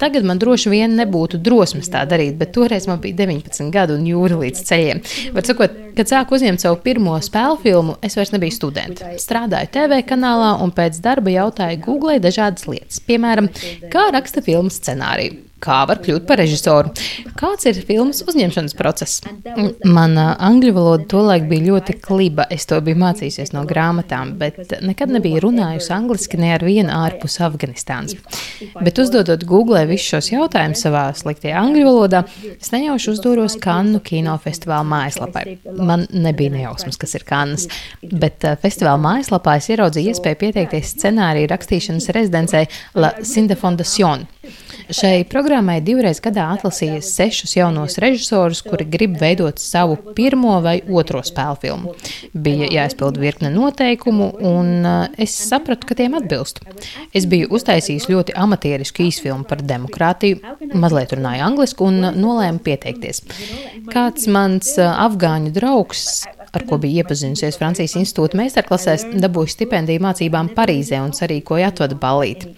Tagad 0.00 0.24
man 0.26 0.40
droši 0.40 0.72
vien 0.72 0.96
nebūtu 0.98 1.38
drosmes 1.44 1.92
tā 1.92 2.06
darīt, 2.08 2.38
bet 2.40 2.54
toreiz 2.56 2.88
man 2.88 2.98
bija 3.02 3.20
19 3.20 3.68
gadi 3.74 3.94
un 3.98 4.06
jūra 4.08 4.40
līdz 4.40 4.62
ceļiem. 4.70 5.02
Var 5.36 5.46
sakot, 5.50 5.76
kad 5.98 6.10
sāku 6.10 6.38
uzņemt 6.38 6.64
savu 6.64 6.80
pirmo 6.82 7.18
spēļu 7.22 7.60
filmu, 7.62 7.98
es 8.02 8.16
vairs 8.18 8.32
nebiju 8.34 8.56
students. 8.56 9.04
Strādāju 9.20 9.70
TV 9.76 10.00
kanālā 10.08 10.56
un 10.64 10.72
pēc 10.74 10.98
darba 11.04 11.36
jautāju 11.36 11.84
Google 11.84 12.16
dažādas 12.24 12.66
lietas, 12.66 13.04
piemēram, 13.04 13.52
kā 13.92 14.08
raksta 14.16 14.42
filmu 14.42 14.72
scenāriju. 14.74 15.44
Kā 15.58 15.80
var 15.90 15.98
kļūt 15.98 16.22
par 16.28 16.38
režisoru? 16.38 16.92
Kāds 17.38 17.66
ir 17.66 17.80
filmas 17.86 18.20
uzņemšanas 18.22 18.76
process? 18.78 19.24
Mana 19.82 20.28
angļu 20.46 20.70
valoda 20.76 21.06
tolaik 21.10 21.48
bija 21.50 21.72
ļoti 21.72 21.96
kliba. 22.02 22.46
Es 22.54 22.68
to 22.70 22.78
biju 22.84 23.00
mācījusies 23.00 23.50
no 23.56 23.64
grāmatām, 23.66 24.36
bet 24.38 24.76
nekad 24.86 25.10
nebiju 25.14 25.42
runājusi 25.48 25.90
angliski 25.96 26.38
ne 26.38 26.52
ar 26.54 26.62
vienu 26.66 26.94
ārpus 26.94 27.40
Afganistānas. 27.42 28.14
Bet 28.78 29.02
uzdodot 29.02 29.42
Google 29.50 29.82
visus 29.90 30.12
šos 30.12 30.30
jautājumus 30.30 30.84
savā 30.86 31.08
sliktajā 31.18 31.58
angļu 31.58 31.88
valodā, 31.90 32.22
es 32.54 32.70
nejauši 32.74 33.10
uzdūros 33.16 33.58
Kannu 33.62 33.98
kinofestivāla 34.06 34.86
mājaslapai. 34.86 35.58
Man 35.74 36.06
nebija 36.14 36.54
nejausmas, 36.54 37.00
kas 37.02 37.18
ir 37.18 37.26
Kannas, 37.26 37.66
bet 38.02 38.46
festivāla 38.62 39.02
mājaslapā 39.08 39.58
es 39.58 39.70
ieraudzīju 39.74 40.14
iespēju 40.14 40.42
pieteikties 40.46 40.94
scenāriju 40.94 41.50
rakstīšanas 41.50 42.10
rezidencē 42.14 42.64
La 42.94 43.16
Sindefondation. 43.26 44.28
Šai 44.88 45.24
programmai 45.28 45.78
divreiz 45.84 46.16
gadā 46.24 46.46
atlasīja 46.54 47.02
sešus 47.04 47.52
jaunos 47.58 47.98
režisorus, 48.00 48.62
kuri 48.64 48.86
grib 48.88 49.18
veidot 49.20 49.60
savu 49.60 49.98
pirmo 50.16 50.54
vai 50.64 50.78
otro 50.88 51.20
spēļu 51.24 51.58
filmu. 51.60 51.92
Bija 52.32 52.70
jāizpild 52.72 53.20
virkne 53.20 53.50
noteikumu, 53.52 54.30
un 54.48 54.70
uh, 54.88 55.20
es 55.20 55.36
sapratu, 55.50 55.90
ka 55.90 55.98
tiem 55.98 56.16
atbilstu. 56.16 56.64
Es 57.12 57.28
biju 57.28 57.50
uztaisījis 57.58 58.08
ļoti 58.08 58.36
amatierisku 58.40 59.04
īsfilmu 59.04 59.44
par 59.48 59.60
demokrātiju, 59.60 60.40
mazliet 60.72 61.12
runāju 61.18 61.44
angliski 61.50 61.84
un 61.84 62.00
nolēmu 62.16 62.64
pieteikties. 62.64 63.22
Kāds 63.92 64.24
mans 64.32 64.72
uh, 64.80 64.88
afgāņu 65.04 65.52
draugs 65.52 66.08
ar 66.52 66.64
ko 66.68 66.78
bija 66.82 67.02
iepazinusies 67.02 67.58
Francijas 67.60 67.96
institūta 68.00 68.38
meistarklasēs, 68.40 69.06
dabūja 69.22 69.54
stipendiju 69.54 70.04
mācībām 70.04 70.52
Parīzē 70.56 71.00
un 71.04 71.14
sarīkoja 71.16 71.72
atvadu 71.72 71.98
balīti. 72.00 72.54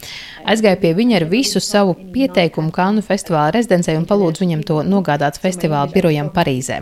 Aizgāju 0.51 0.81
pie 0.83 0.95
viņa 0.97 1.21
ar 1.21 1.29
visu 1.31 1.63
savu 1.65 1.97
pieteikumu 2.15 2.73
Kānu 2.75 3.05
festivāla 3.07 3.53
rezidencē 3.57 3.97
un 3.99 4.07
palūdzu 4.09 4.47
viņam 4.47 4.65
to 4.67 4.81
nogādāt 4.87 5.41
festivāla 5.43 5.91
birojam 5.93 6.33
Parīzē. 6.35 6.81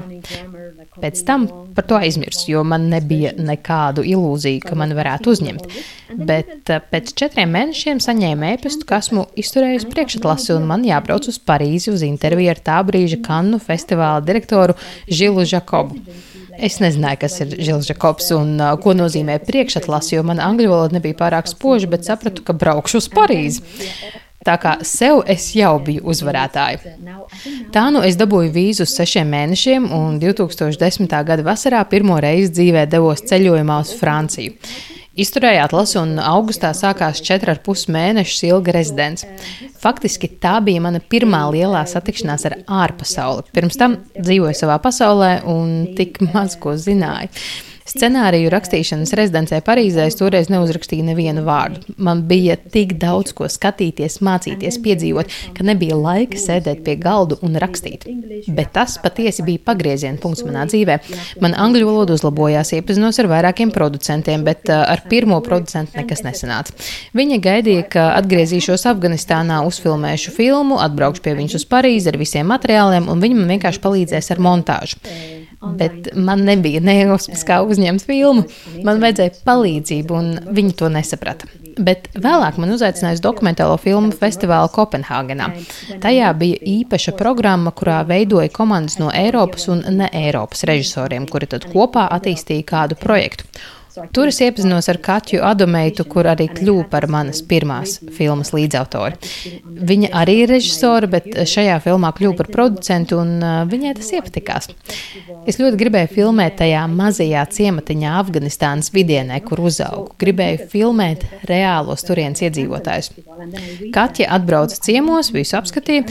Pēc 0.99 1.21
tam 1.27 1.47
par 1.77 1.87
to 1.87 1.99
aizmirsu, 1.99 2.49
jo 2.51 2.65
man 2.67 2.89
nebija 2.91 3.31
nekādu 3.39 4.03
ilūziju, 4.03 4.65
ka 4.67 4.75
man 4.79 4.95
varētu 4.99 5.31
uzņemt. 5.31 5.69
Bet 6.27 6.73
eh, 6.73 6.81
pēc 6.93 7.13
četriem 7.19 7.53
mēnešiem 7.55 8.01
saņēmu 8.03 8.49
ēpastu, 8.55 8.87
ka 8.89 8.99
esmu 9.03 9.29
izturējusi 9.39 9.91
priekšatlasi 9.93 10.57
un 10.57 10.67
man 10.71 10.87
jābrauc 10.87 11.29
uz 11.31 11.39
Parīzi 11.39 11.93
uz 11.95 12.03
interviju 12.07 12.51
ar 12.55 12.63
tā 12.71 12.81
brīža 12.87 13.21
Kannu 13.23 13.61
festivāla 13.63 14.25
direktoru 14.27 14.75
Žilu 15.07 15.47
Žakobu. 15.47 16.03
Es 16.59 16.81
nezināju, 16.83 17.21
kas 17.23 17.37
ir 17.45 17.53
Žils 17.63 17.87
Žakobs 17.87 18.33
un 18.35 18.57
uh, 18.59 18.73
ko 18.83 18.95
nozīmē 18.99 19.39
priekšatlase, 19.47 20.17
jo 20.17 20.25
mana 20.27 20.49
angļu 20.51 20.73
valoda 20.73 20.97
nebija 20.99 21.15
pārāk 21.21 21.47
spoža, 21.51 21.87
bet 21.91 22.09
sapratu, 22.09 22.43
ka 22.43 22.57
braukšu 22.57 22.99
uz 22.99 23.07
Parīzi. 23.13 23.63
Tā 24.47 24.55
kā 24.63 24.77
sev 24.87 25.21
es 25.31 25.49
jau 25.55 25.75
biju 25.85 26.07
uzvarētāja. 26.09 26.95
Tā 27.75 27.85
nu 27.95 28.03
es 28.07 28.17
dabūju 28.19 28.53
vīzu 28.55 28.87
uz 28.87 28.95
sešiem 28.95 29.29
mēnešiem, 29.35 29.89
un 29.95 30.21
2010. 30.23 31.11
gada 31.31 31.47
vasarā 31.47 31.83
pirmo 31.91 32.19
reizi 32.23 32.55
dzīvē 32.57 32.87
devos 32.91 33.23
ceļojumā 33.29 33.81
uz 33.85 33.93
Franciju. 33.99 34.55
Izturēju 35.19 35.65
atlasi, 35.65 35.97
un 35.99 36.21
augustā 36.23 36.69
sākās 36.79 37.19
4,5 37.27 37.89
mēnešus 37.91 38.45
ilga 38.47 38.75
rezidents. 38.77 39.25
Faktiski 39.83 40.31
tā 40.39 40.59
bija 40.63 40.83
mana 40.85 41.01
pirmā 41.03 41.41
lielā 41.51 41.81
satikšanās 41.91 42.47
ar 42.47 42.55
ārpasauli. 42.85 43.49
Pirms 43.51 43.81
tam 43.81 43.97
dzīvoju 44.15 44.55
savā 44.61 44.77
pasaulē 44.85 45.33
un 45.51 45.73
tik 45.99 46.21
maz 46.31 46.55
ko 46.63 46.77
zināju. 46.79 47.33
Scenāriju 47.89 48.51
rakstīšanas 48.53 49.15
rezidencē 49.17 49.63
Parīzē 49.65 50.05
es 50.11 50.19
toreiz 50.19 50.51
neuzrakstīju 50.53 51.07
nevienu 51.07 51.45
vārdu. 51.47 51.81
Man 51.97 52.25
bija 52.29 52.59
tik 52.61 52.97
daudz 53.01 53.33
ko 53.37 53.49
skatīties, 53.49 54.19
mācīties, 54.25 54.77
piedzīvot, 54.85 55.33
ka 55.57 55.65
nebija 55.65 55.97
laika 55.97 56.37
sēdēt 56.41 56.83
pie 56.85 56.99
galda 57.01 57.39
un 57.47 57.57
rakstīt. 57.63 58.05
Bet 58.53 58.75
tas 58.77 58.99
patiesi 59.01 59.45
bija 59.47 59.63
pagrieziena 59.71 60.21
punkts 60.21 60.45
manā 60.45 60.67
dzīvē. 60.69 60.99
Man 61.45 61.57
angļu 61.57 61.89
valoda 61.89 62.19
uzlabojās, 62.19 62.75
iepazinos 62.77 63.19
ar 63.23 63.31
vairākiem 63.33 63.73
producentiem, 63.73 64.45
bet 64.45 64.69
uh, 64.69 64.85
ar 64.85 65.07
pirmo 65.09 65.41
producentu 65.45 65.97
nekas 65.97 66.25
nesanāca. 66.27 66.77
Viņa 67.17 67.41
gaidīja, 67.49 67.89
ka 67.97 68.07
atgriezīšos 68.19 68.85
Afganistānā, 68.93 69.63
uzfilmēšu 69.69 70.37
filmu, 70.37 70.77
atbraukšu 70.85 71.25
pie 71.25 71.37
viņus 71.41 71.63
uz 71.63 71.69
Parīzi 71.73 72.13
ar 72.13 72.21
visiem 72.21 72.53
materiāliem, 72.53 73.09
un 73.09 73.25
viņi 73.25 73.41
man 73.41 73.57
vienkārši 73.57 73.85
palīdzēs 73.85 74.35
ar 74.37 74.45
montāžu. 74.45 75.01
Bet 75.59 76.13
man 76.15 76.45
nebija 76.47 76.79
nejausmas, 76.85 77.43
kā 77.47 77.59
uzņemt 77.67 78.05
filmu. 78.07 78.45
Man 78.87 79.01
vajadzēja 79.03 79.41
palīdzību, 79.47 80.19
un 80.19 80.53
viņi 80.55 80.77
to 80.79 80.91
nesaprata. 80.95 81.49
Bet 81.79 82.07
vēlāk 82.15 82.59
man 82.63 82.75
uzaicināja 82.75 83.19
uz 83.19 83.23
dokumentālo 83.23 83.75
filmu 83.83 84.15
festivālu 84.15 84.71
Kopenhāgenā. 84.75 85.49
Tajā 86.03 86.31
bija 86.39 86.61
īpaša 86.79 87.15
programma, 87.19 87.73
kurā 87.75 88.01
veidoja 88.07 88.53
komandas 88.55 88.99
no 89.03 89.11
Eiropas 89.15 89.67
un 89.73 89.83
ne 89.99 90.11
Eiropas 90.15 90.63
režisoriem, 90.71 91.27
kuri 91.31 91.51
tad 91.51 91.67
kopā 91.73 92.07
attīstīja 92.19 92.67
kādu 92.67 92.99
projektu. 92.99 93.47
Tur 94.13 94.31
es 94.31 94.41
iepazinos 94.45 94.89
ar 94.91 94.99
Katju 95.03 95.41
Adomeitu, 95.47 96.05
kur 96.09 96.29
arī 96.31 96.49
kļuva 96.53 96.85
par 96.93 97.07
manas 97.11 97.41
pirmās 97.47 97.99
filmas 98.15 98.53
līdzautori. 98.55 99.19
Viņa 99.89 100.11
arī 100.21 100.37
ir 100.45 100.53
režisore, 100.53 101.09
bet 101.11 101.29
šajā 101.49 101.79
filmā 101.85 102.13
kļuva 102.17 102.39
par 102.41 102.51
producentu, 102.53 103.21
un 103.23 103.39
uh, 103.39 103.63
viņai 103.69 103.95
tas 103.99 104.13
iepatikās. 104.19 104.71
Es 105.49 105.61
ļoti 105.61 105.81
gribēju 105.81 106.13
filmēt 106.15 106.59
tajā 106.61 106.85
mazajā 106.93 107.45
ciematiņā 107.57 108.15
Afganistānas 108.21 108.93
vidienē, 108.95 109.41
kur 109.47 109.63
uzaugu. 109.65 110.15
Gribēju 110.21 110.69
filmēt 110.73 111.27
reālos 111.49 112.07
turienes 112.07 112.45
iedzīvotājus. 112.47 113.13
Katja 113.95 114.31
atbrauca 114.39 114.79
ciemos, 114.83 115.33
visu 115.35 115.59
apskatīja, 115.59 116.07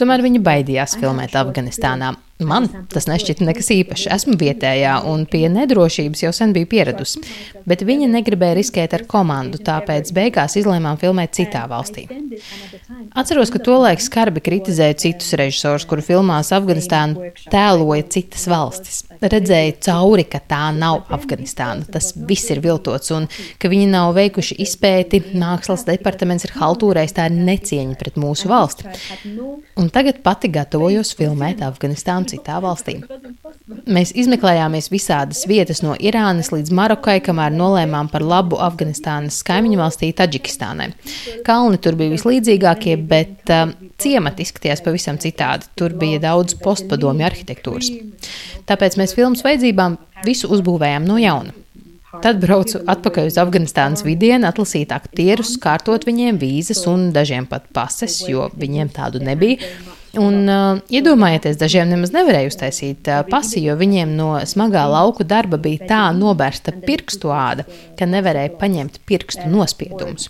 tomēr 0.00 0.24
viņa 0.26 0.42
baidījās 0.50 0.98
filmēt 1.00 1.38
Afganistānā. 1.40 2.14
Man 2.40 2.68
tas 2.92 3.06
nešķita 3.10 3.44
nekas 3.44 3.68
īpašs. 3.74 4.08
Esmu 4.16 4.36
vietējā 4.40 4.96
un 5.10 5.26
pie 5.30 5.44
nedrošības 5.52 6.24
jau 6.24 6.32
sen 6.36 6.54
biju 6.56 6.68
pieradusi. 6.70 7.20
Bet 7.68 7.84
viņa 7.86 8.08
negribēja 8.10 8.56
riskēt 8.58 8.96
ar 8.96 9.04
komandu, 9.10 9.60
tāpēc 9.64 10.12
beigās 10.16 10.56
izlēmām 10.60 10.98
filmēt 11.00 11.36
citā 11.36 11.66
valstī. 11.70 12.06
Atceros, 13.18 13.50
ka 13.52 13.60
tolaik 13.62 14.02
skarbi 14.02 14.42
kritizēju 14.44 14.96
citus 15.02 15.34
režisorus, 15.38 15.86
kuru 15.88 16.04
filmās 16.04 16.52
Afganistānu 16.56 17.30
tēloja 17.52 18.06
citas 18.14 18.46
valstis. 18.50 19.02
Redzēju 19.20 19.76
cauri, 19.84 20.24
ka 20.30 20.40
tā 20.40 20.62
nav 20.72 21.10
Afganistāna. 21.12 21.84
Tas 21.92 22.12
viss 22.16 22.48
ir 22.52 22.62
viltots 22.64 23.12
un 23.16 23.28
ka 23.60 23.68
viņi 23.72 23.90
nav 23.92 24.14
veikuši 24.16 24.56
izpēti. 24.64 25.22
Mākslas 25.40 25.84
departaments 25.88 26.46
ir 26.48 26.54
haltūrējis 26.56 27.16
tā 27.18 27.28
necieņa 27.34 27.98
pret 28.00 28.16
mūsu 28.20 28.48
valsti. 28.50 28.88
Un 29.80 29.92
tagad 29.92 30.22
pati 30.24 30.48
gatavojos 30.52 31.12
filmēt 31.18 31.60
Afganistānu 31.66 32.29
citā 32.30 32.58
valstī. 32.62 32.96
Mēs 33.90 34.12
izmeklējāmies 34.18 34.90
visādas 34.92 35.44
vietas 35.50 35.82
no 35.84 35.94
Irānas 35.98 36.52
līdz 36.54 36.72
Marokai, 36.76 37.18
kamēr 37.26 37.54
nolēmām 37.54 38.10
par 38.12 38.24
labu 38.26 38.58
Afganistānas 38.62 39.42
kaimiņu 39.46 39.80
valstī 39.80 40.10
Taģikistānai. 40.16 40.90
Kalni 41.46 41.80
tur 41.82 41.98
bija 42.00 42.14
vislīdzīgākie, 42.14 42.96
bet 43.10 43.52
uh, 43.54 43.72
ciemati 44.00 44.46
izskatījās 44.46 44.84
pavisam 44.86 45.20
citādi. 45.22 45.70
Tur 45.78 45.96
bija 46.00 46.20
daudz 46.26 46.56
postpadomju 46.62 47.26
arhitektūras. 47.30 47.90
Tāpēc 48.70 48.98
mēs 49.00 49.16
filmas 49.18 49.44
vajadzībām 49.46 49.98
visu 50.26 50.50
uzbūvējām 50.54 51.08
no 51.08 51.18
jauna. 51.20 51.56
Tad 52.10 52.40
braucu 52.42 52.80
atpakaļ 52.90 53.28
uz 53.30 53.36
Afganistānas 53.38 54.02
vidienu, 54.02 54.48
atlasīt 54.48 54.90
aktierus, 54.90 55.54
kārtot 55.62 56.02
viņiem 56.08 56.40
vīzas 56.42 56.82
un 56.90 57.12
dažiem 57.14 57.46
pat 57.46 57.68
pases, 57.74 58.16
jo 58.26 58.48
viņiem 58.58 58.90
tādu 58.96 59.22
nebija. 59.22 59.62
Un 60.18 60.48
uh, 60.50 60.80
iedomājieties, 60.90 61.58
dažiem 61.60 61.86
nemaz 61.92 62.10
nevarēja 62.10 62.50
uztaisīt 62.50 63.06
uh, 63.06 63.20
pasi, 63.30 63.60
jo 63.62 63.76
viņiem 63.78 64.16
no 64.18 64.32
smagā 64.42 64.82
lauku 64.90 65.22
darba 65.22 65.60
bija 65.62 65.86
tā 65.86 66.00
nobērsta 66.16 66.74
pirkstu 66.82 67.30
āda, 67.30 67.62
ka 67.98 68.08
nevarēja 68.10 68.56
paņemt 68.58 68.98
pirkstu 69.06 69.46
nospiedumus. 69.52 70.26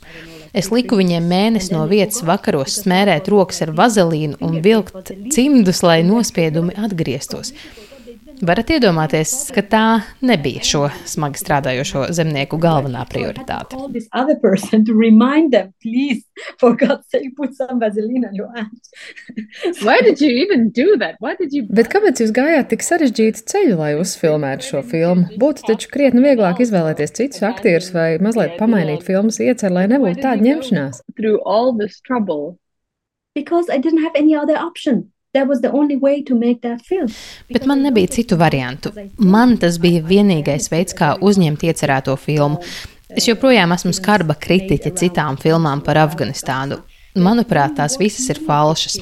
Es 0.53 0.69
liku 0.75 0.99
viņiem 0.99 1.25
mēnesi 1.31 1.73
no 1.73 1.87
vietas 1.89 2.21
vakaros 2.27 2.81
smērēt 2.83 3.31
rokas 3.33 3.63
ar 3.65 3.73
vazelīnu 3.79 4.41
un 4.45 4.59
vilkt 4.61 5.15
cimdus, 5.33 5.81
lai 5.87 6.03
nospiedumi 6.05 6.77
atgrieztos. 6.77 7.55
Varat 8.41 8.71
iedomāties, 8.73 9.51
ka 9.53 9.61
tā 9.61 9.81
nebija 10.25 10.63
šo 10.65 10.87
smagi 11.09 11.37
strādājošo 11.43 12.07
zemnieku 12.17 12.57
galvenā 12.61 13.03
prioritāte. 13.11 13.77
Bet 21.77 21.93
kāpēc 21.93 22.25
jūs 22.25 22.33
gājāt 22.41 22.73
tik 22.73 22.87
sarežģītu 22.89 23.45
ceļu, 23.53 23.77
lai 23.83 23.93
uzfilmētu 24.01 24.71
šo 24.71 24.85
filmu? 24.89 25.29
Būtu 25.45 25.69
taču 25.69 25.93
krietni 25.93 26.25
vieglāk 26.25 26.65
izvēlēties 26.65 27.17
citus 27.21 27.45
aktierus 27.45 27.93
vai 27.93 28.15
mazliet 28.25 28.57
pamainīt 28.57 29.05
filmas 29.05 29.37
ieceru, 29.45 29.77
lai 29.83 29.87
nebūtu 29.93 30.25
tāda 30.25 30.49
ņemšanās. 30.49 31.05
Because 33.37 33.69
I 33.69 33.77
didn't 33.79 34.03
have 34.03 34.17
any 34.17 34.35
other 34.35 34.57
option. 34.57 35.13
Bet 37.55 37.67
man 37.71 37.85
nebija 37.87 38.11
citu 38.11 38.35
variantu. 38.39 38.91
Man 39.19 39.57
tas 39.63 39.77
bija 39.79 40.03
vienīgais 40.03 40.67
veids, 40.73 40.97
kā 40.99 41.13
uzņemt 41.23 41.63
iecerēto 41.69 42.17
filmu. 42.19 42.59
Es 43.15 43.29
joprojām 43.29 43.71
esmu 43.75 43.93
skarba 43.95 44.35
kritiķe 44.39 44.91
citām 44.99 45.39
filmām 45.39 45.85
par 45.87 46.03
Afganistānu. 46.03 46.81
Manuprāt, 47.19 47.77
tās 47.79 47.97
visas 47.99 48.27
ir 48.31 48.39
falšas. 48.47 48.99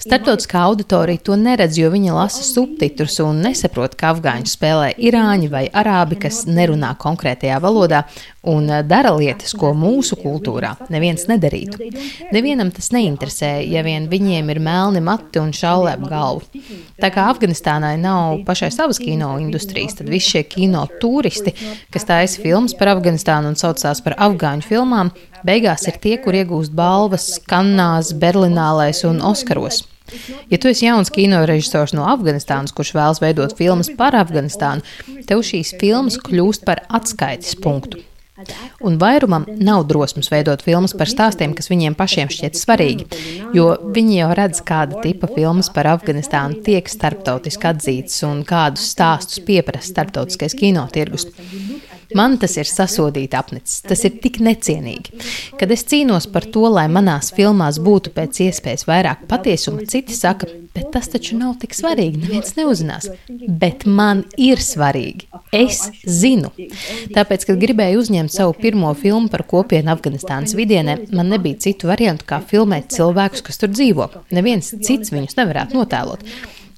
Startautiskā 0.00 0.62
auditorija 0.64 1.20
to 1.20 1.36
neredz, 1.36 1.76
jo 1.76 1.90
viņi 1.92 2.14
lasa 2.14 2.40
subtitrus 2.46 3.18
un 3.20 3.42
nesaprot, 3.44 3.92
ka 4.00 4.14
afgāņu 4.14 4.48
spēlē 4.48 4.94
irāņi 4.96 5.50
vai 5.52 5.66
arābi, 5.68 6.16
kas 6.22 6.46
nerunā 6.48 6.94
konkrētajā 7.00 7.58
valodā 7.60 8.06
un 8.48 8.70
eh, 8.70 8.80
dara 8.86 9.12
lietas, 9.12 9.52
ko 9.60 9.74
mūsu 9.76 10.16
kultūrā 10.20 10.72
neviens 10.92 11.26
nedarītu. 11.28 11.90
Nevienam 12.32 12.72
tas 12.72 12.88
neinteresē, 12.94 13.52
ja 13.68 13.84
vien 13.84 14.08
viņiem 14.08 14.48
ir 14.54 14.62
melni 14.64 15.04
mati 15.04 15.42
un 15.42 15.52
šaulē 15.56 15.98
ap 15.98 16.08
galvu. 16.08 16.64
Tā 17.00 17.12
kā 17.12 17.28
Afganistānai 17.34 17.96
nav 18.00 18.40
pašai 18.48 18.72
savas 18.72 19.00
kino 19.02 19.34
industrijas, 19.42 19.98
tad 20.00 20.08
visi 20.08 20.36
šie 20.36 20.44
kino 20.48 20.86
turisti, 21.02 21.52
kas 21.92 22.08
taisa 22.08 22.40
filmas 22.40 22.76
par 22.78 22.94
Afganistānu 22.94 23.52
un 23.52 23.60
saucās 23.60 24.00
par 24.04 24.16
afgāņu 24.16 24.64
filmām, 24.64 25.12
beigās 25.44 25.84
ir 25.92 26.00
tie, 26.00 26.16
kur 26.24 26.40
iegūst 26.40 26.72
balvas 26.72 27.34
Kannās, 27.44 28.14
Berlinālais 28.16 29.04
un 29.08 29.20
Oskaros. 29.20 29.89
Ja 30.50 30.58
tu 30.58 30.70
esi 30.70 30.86
jauns 30.86 31.12
kino 31.14 31.42
režisors 31.48 31.94
no 31.96 32.06
Afganistānas, 32.10 32.74
kurš 32.76 32.94
vēlas 32.96 33.22
veidot 33.22 33.56
filmas 33.58 33.90
par 33.96 34.16
Afganistānu, 34.18 34.84
tev 35.28 35.44
šīs 35.46 35.74
filmas 35.80 36.18
kļūst 36.20 36.66
par 36.68 36.84
atskaites 36.88 37.58
punktu. 37.60 38.04
Un 38.80 38.96
vairumam 39.00 39.44
nav 39.60 39.84
drosmes 39.88 40.30
veidot 40.32 40.62
filmas 40.64 40.94
par 40.96 41.10
stāstiem, 41.10 41.52
kas 41.56 41.68
viņiem 41.68 41.96
pašiem 41.98 42.30
šķiet 42.32 42.56
svarīgi, 42.56 43.06
jo 43.56 43.66
viņi 43.96 44.20
jau 44.22 44.30
redz, 44.38 44.62
kāda 44.64 45.02
tipa 45.04 45.28
filmas 45.34 45.68
par 45.74 45.90
Afganistānu 45.92 46.62
tiek 46.64 46.88
starptautiski 46.88 47.68
atzītas 47.72 48.22
un 48.28 48.40
kādus 48.48 48.88
stāstus 48.94 49.42
pieprasa 49.44 49.92
starptautiskais 49.92 50.56
kinotirgus. 50.56 51.28
Man 52.16 52.36
tas 52.42 52.56
ir 52.58 52.68
sasodīti 52.68 53.38
apnicis. 53.38 53.80
Tas 53.86 54.02
ir 54.06 54.16
tik 54.22 54.40
necienīgi. 54.42 55.20
Kad 55.60 55.70
es 55.74 55.84
cīnos 55.88 56.26
par 56.32 56.46
to, 56.50 56.64
lai 56.72 56.86
manās 56.92 57.30
filmās 57.36 57.78
būtu 57.82 58.12
pēc 58.16 58.42
iespējas 58.48 58.86
vairāk 58.88 59.26
patiesuma, 59.30 59.86
citi 59.90 60.16
saka, 60.16 60.48
bet 60.74 60.90
tas 60.94 61.10
taču 61.12 61.38
nav 61.38 61.56
tik 61.62 61.74
svarīgi. 61.76 62.24
Neviens 62.24 62.56
neuzinās. 62.58 63.08
Bet 63.60 63.86
man 63.86 64.24
ir 64.40 64.62
svarīgi. 64.62 65.28
Es 65.54 65.82
zinu. 66.06 66.52
Tāpēc, 67.14 67.46
kad 67.48 67.60
gribēju 67.62 68.02
uzņemt 68.02 68.34
savu 68.34 68.54
pirmo 68.58 68.92
filmu 68.98 69.30
par 69.32 69.46
kopienu 69.50 69.94
Afganistānas 69.94 70.54
vidienē, 70.58 70.96
man 71.14 71.30
nebija 71.34 71.60
citu 71.66 71.90
variantu, 71.90 72.26
kā 72.30 72.40
filmēt 72.42 72.90
cilvēkus, 72.94 73.44
kas 73.46 73.60
tur 73.60 73.72
dzīvo. 73.74 74.10
Neviens 74.34 74.74
cits 74.80 75.14
viņus 75.14 75.38
nevarētu 75.38 75.78
notēlot. 75.78 76.26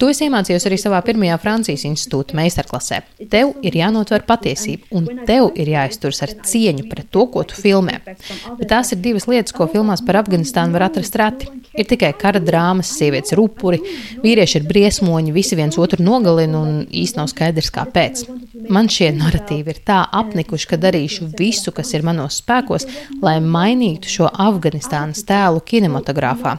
To 0.02 0.08
es 0.10 0.18
iemācījos 0.18 0.64
arī 0.66 0.74
savā 0.82 0.98
pirmajā 1.06 1.36
Francijas 1.38 1.84
institūta 1.86 2.34
meistarklasē. 2.34 2.96
Tev 3.30 3.52
ir 3.62 3.76
jānotver 3.78 4.24
patiesība, 4.26 4.88
un 4.98 5.04
tev 5.28 5.52
ir 5.54 5.68
jāizturas 5.70 6.18
ar 6.26 6.32
cieņu 6.42 6.88
pret 6.90 7.06
to, 7.14 7.28
ko 7.30 7.44
tu 7.46 7.54
filmē. 7.54 8.00
Bet 8.08 8.66
tās 8.72 8.90
ir 8.90 8.98
divas 9.04 9.28
lietas, 9.30 9.54
ko 9.54 9.68
filmās 9.70 10.02
par 10.02 10.18
Afganistānu 10.24 10.74
var 10.74 10.88
atrast 10.88 11.14
reti. 11.22 11.46
Ir 11.78 11.86
tikai 11.86 12.10
kara 12.18 12.42
drāmas, 12.42 12.90
sievietes 12.98 13.36
ir 13.36 13.44
upuri, 13.44 13.78
vīrieši 14.24 14.58
ir 14.58 14.66
briesmoņi, 14.72 15.36
visi 15.38 15.60
viens 15.60 15.78
otru 15.78 16.02
nogalina, 16.02 16.58
un 16.58 16.82
īsti 16.90 17.22
nav 17.22 17.30
skaidrs, 17.30 17.70
kāpēc. 17.70 18.26
Man 18.72 18.88
šie 18.88 19.10
narratīvi 19.12 19.74
ir 19.74 19.80
tā 19.84 19.98
apnikuši, 20.16 20.68
ka 20.70 20.78
darīšu 20.80 21.28
visu, 21.36 21.74
kas 21.76 21.92
ir 21.92 22.04
manos 22.06 22.38
spēkos, 22.40 22.86
lai 23.20 23.36
mainītu 23.44 24.08
šo 24.08 24.30
Afganistānas 24.30 25.26
tēlu 25.28 25.60
kinematogrāfā. 25.68 26.56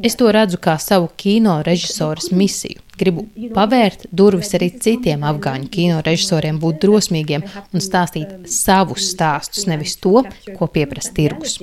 Es 0.00 0.16
to 0.20 0.30
redzu 0.32 0.60
kā 0.64 0.78
savu 0.80 1.10
kino 1.20 1.58
režisoras 1.66 2.30
misiju. 2.32 2.80
Gribu 2.96 3.26
pavērt 3.52 4.06
durvis 4.14 4.54
arī 4.56 4.70
citiem 4.80 5.24
afgāņu 5.26 5.68
kino 5.74 6.00
režisoriem, 6.06 6.60
būt 6.62 6.80
drosmīgiem 6.84 7.44
un 7.74 7.82
stāstīt 7.82 8.48
savus 8.50 9.10
stāstus, 9.12 9.66
nevis 9.68 9.98
to, 10.00 10.22
ko 10.56 10.70
pieprasa 10.70 11.12
tirgus. 11.16 11.58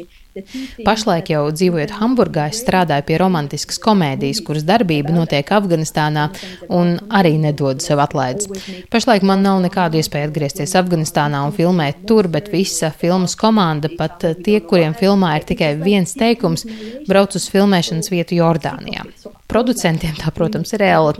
Pašlaik 0.85 1.31
jau 1.33 1.41
dzīvojot 1.51 1.91
Hamburgā, 1.97 2.45
es 2.51 2.61
strādāju 2.63 3.03
pie 3.09 3.17
romantiskas 3.19 3.79
komēdijas, 3.83 4.39
kuras 4.47 4.63
darbība 4.67 5.11
notiek 5.11 5.49
Afganistānā 5.51 6.29
un 6.71 6.93
arī 7.11 7.33
nedod 7.41 7.83
sev 7.83 7.99
atlaides. 8.03 8.47
Pašlaik 8.93 9.25
man 9.27 9.43
nav 9.43 9.59
nekādu 9.65 9.99
iespēju 9.99 10.29
atgriezties 10.29 10.75
Afganistānā 10.79 11.41
un 11.43 11.51
filmēt 11.55 12.05
tur, 12.07 12.29
bet 12.31 12.47
visa 12.53 12.93
filmas 12.95 13.35
komanda, 13.39 13.91
pat 13.97 14.23
tie, 14.45 14.61
kuriem 14.63 14.95
filmā 14.97 15.33
ir 15.39 15.47
tikai 15.51 15.73
viens 15.81 16.15
teikums, 16.15 16.63
brauc 17.09 17.35
uz 17.35 17.49
filmēšanas 17.51 18.11
vietu 18.13 18.39
Jordānijā. 18.39 19.03
Producentiem 19.51 20.15
tā, 20.15 20.31
protams, 20.31 20.71
ir 20.77 20.85
ēla. 20.87 21.11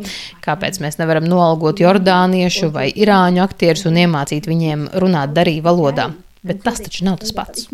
Kāpēc 0.46 0.80
mēs 0.80 1.02
nevaram 1.02 1.28
noalgot 1.28 1.84
jordāniešu 1.84 2.72
vai 2.72 2.88
irāņu 2.96 3.44
aktierus 3.44 3.84
un 3.92 4.00
iemācīt 4.06 4.48
viņiem 4.48 4.88
runāt 5.04 5.36
darī 5.36 5.60
valodā? 5.64 6.14
Bet 6.48 6.64
tas 6.64 6.80
taču 6.82 7.06
nav 7.06 7.20
tas 7.22 7.36
pats. 7.36 7.68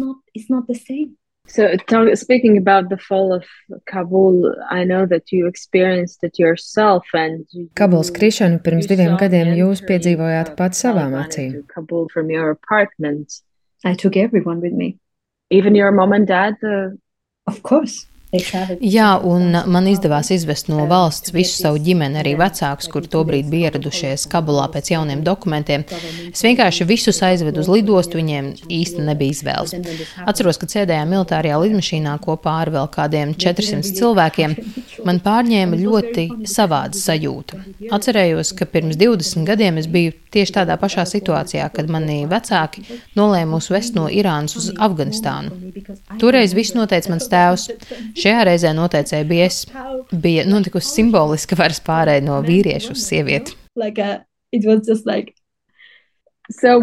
So, 1.48 1.76
talk, 1.88 2.16
speaking 2.16 2.58
about 2.58 2.90
the 2.90 2.98
fall 2.98 3.34
of 3.34 3.46
Kabul, 3.86 4.54
I 4.70 4.84
know 4.84 5.06
that 5.06 5.32
you 5.32 5.48
experienced 5.48 6.24
it 6.24 6.38
yourself. 6.38 7.06
Kabuls 7.14 8.12
krišanu 8.12 8.60
pirms 8.64 8.90
diviem 8.92 9.16
gadiem 9.18 9.54
jūs 9.56 9.82
piedzīvojāt 9.88 10.56
pats 10.60 10.84
savām 10.84 11.16
acīm. 11.16 11.64
Kabul 11.68 12.10
from 12.14 12.30
your 12.30 12.52
apartment. 12.52 13.42
I 13.86 13.96
took 13.96 14.18
everyone 14.18 14.60
with 14.60 14.74
me. 14.74 14.98
Even 15.50 15.74
your 15.76 15.92
mom 15.92 16.12
and 16.12 16.28
dad? 16.28 16.56
Uh... 16.62 16.98
Of 17.48 17.64
course. 17.64 18.06
Jā, 18.28 19.14
un 19.24 19.56
man 19.72 19.86
izdevās 19.88 20.34
izvest 20.36 20.68
no 20.68 20.84
valsts 20.90 21.32
visu 21.32 21.62
savu 21.62 21.80
ģimeni, 21.80 22.20
arī 22.20 22.34
vecākus, 22.36 22.90
kuri 22.92 23.08
tobrīd 23.08 23.48
bija 23.48 23.70
ieradušies 23.70 24.26
Kabulā 24.28 24.66
pēc 24.74 24.92
jauniem 24.92 25.22
dokumentiem. 25.24 25.86
Es 26.34 26.44
vienkārši 26.44 26.88
visus 26.90 27.22
aizvedu 27.24 27.64
uz 27.64 27.70
lidostu, 27.72 28.20
viņiem 28.20 28.50
īsti 28.68 29.06
nebija 29.08 29.32
izvēles. 29.38 29.76
Atceros, 30.28 30.60
ka 30.60 30.68
sēdējām 30.74 31.14
militārajā 31.16 31.62
lidmašīnā 31.64 32.18
kopā 32.26 32.58
ar 32.66 32.74
vēl 32.76 32.92
kādiem 32.92 33.32
400 33.40 33.96
cilvēkiem. 33.96 34.58
Man 35.08 35.24
pārņēma 35.24 35.80
ļoti 35.80 36.28
savāda 36.52 37.00
sajūta. 37.00 37.62
Atcerējos, 37.96 38.52
ka 38.60 38.68
pirms 38.68 39.00
20 39.00 39.48
gadiem 39.48 39.80
es 39.80 39.88
biju 39.88 40.12
tieši 40.36 40.58
tādā 40.60 40.76
pašā 40.82 41.08
situācijā, 41.08 41.70
kad 41.72 41.88
mani 41.92 42.26
vecāki 42.28 42.84
nolēma 43.16 43.56
mūs 43.56 43.72
vest 43.72 43.96
no 43.96 44.10
Irānas 44.12 44.58
uz 44.60 44.68
Afganistānu. 44.76 45.72
Toreiz 46.20 46.52
viss 46.58 46.76
noteica 46.76 47.14
mans 47.14 47.32
tēvs. 47.32 47.70
Šajā 48.18 48.46
reizē 48.50 48.74
noteicēja 48.74 49.28
bija 49.30 49.48
es. 49.50 49.64
Bija 50.12 50.46
notikusi 50.50 50.90
simboliska 51.00 51.58
varas 51.60 51.82
pārēja 51.86 52.26
no 52.26 52.40
vīriešu 52.46 52.96
uz 52.96 53.04
sievieti. 53.06 53.58
Like 53.78 54.02
a, 54.02 54.24
it 54.52 54.66
was 54.66 54.88
just 54.88 55.06
like 55.06 55.36
So 56.50 56.80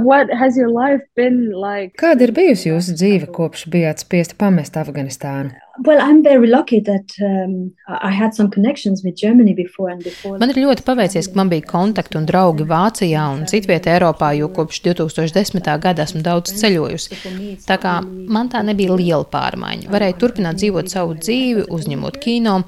like? 1.56 1.96
Kāda 1.96 2.26
ir 2.26 2.34
bijusi 2.36 2.68
jūsu 2.68 2.92
dzīve 2.98 3.30
kopš 3.32 3.64
bijāt 3.72 4.02
spiesti 4.04 4.36
pamest 4.36 4.76
Afganistānu? 4.76 5.54
Well, 5.82 5.98
I'm 6.00 6.22
very 6.22 6.46
lucky 6.46 6.78
that 6.80 7.10
um, 7.20 7.74
I 7.88 8.12
had 8.12 8.34
some 8.34 8.48
connections 8.48 9.02
with 9.02 9.16
Germany 9.16 9.54
before 9.54 9.90
and 9.90 10.04
before. 10.04 10.38
Man 10.38 10.52
ir 10.52 10.60
ļoti 10.62 10.84
paveicies, 10.86 11.26
ka 11.32 11.40
man 11.40 11.50
bija 11.50 11.66
kontakti 11.66 12.14
un 12.20 12.28
draugi 12.28 12.66
Vācijā 12.70 13.24
un 13.34 13.42
citvietē 13.50 13.96
Eiropā, 13.96 14.30
jo 14.38 14.52
kopš 14.54 14.84
2010. 14.84 15.66
gada 15.82 16.06
esmu 16.06 16.22
daudz 16.22 16.54
ceļojusi. 16.60 17.18
Tā 17.66 17.78
kā 17.82 17.96
man 18.04 18.52
tā 18.52 18.62
nebija 18.62 18.94
liela 18.94 19.26
pārmaiņa. 19.32 19.90
Varēju 19.90 20.18
turpināt 20.22 20.60
dzīvot 20.62 20.92
savu 20.94 21.16
dzīvi, 21.18 21.66
uzņemot 21.74 22.20
kino, 22.22 22.60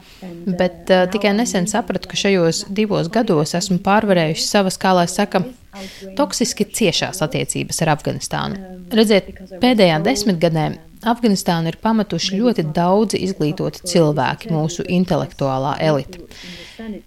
bet 0.58 0.90
uh, 0.90 1.06
tikai 1.12 1.36
nesen 1.38 1.70
sapratu, 1.70 2.10
ka 2.10 2.18
šajos 2.18 2.64
divos 2.74 3.12
gados 3.14 3.54
esmu 3.54 3.78
pārvarējusi 3.86 4.50
savas, 4.50 4.80
kā 4.82 4.96
lai 4.98 5.06
saka, 5.12 5.44
toksiski 6.18 6.66
ciešās 6.74 7.22
attiecības 7.22 7.82
ar 7.84 7.94
Afganistānu. 7.94 8.74
Redziet, 8.96 9.30
pēdējā 9.62 10.02
desmitgadē 10.02 10.68
Afganistānu 11.06 11.70
ir 11.70 11.78
pametuši 11.82 12.40
ļoti 12.40 12.64
daudzi 12.76 13.20
izglītoti 13.26 13.84
cilvēki, 13.86 14.50
mūsu 14.54 14.86
intelektuālā 14.98 15.76
elite. 15.86 16.24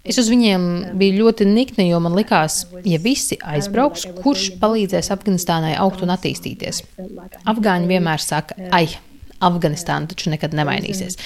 Es 0.04 0.18
uz 0.20 0.30
viņiem 0.32 0.96
biju 0.98 1.20
ļoti 1.20 1.46
nikni, 1.48 1.90
jo 1.90 2.00
man 2.02 2.16
likās, 2.18 2.64
ja 2.84 2.98
visi 3.02 3.38
aizbrauks, 3.38 4.06
kurš 4.24 4.50
palīdzēs 4.62 5.12
Afganistānai 5.14 5.76
augt 5.78 6.02
un 6.04 6.14
attīstīties. 6.16 6.82
Afgāņi 7.50 7.90
vienmēr 7.92 8.24
saka, 8.24 8.58
ai, 8.74 8.88
Afganistāna 9.40 10.10
taču 10.10 10.32
nekad 10.32 10.56
nemainīsies. 10.56 11.16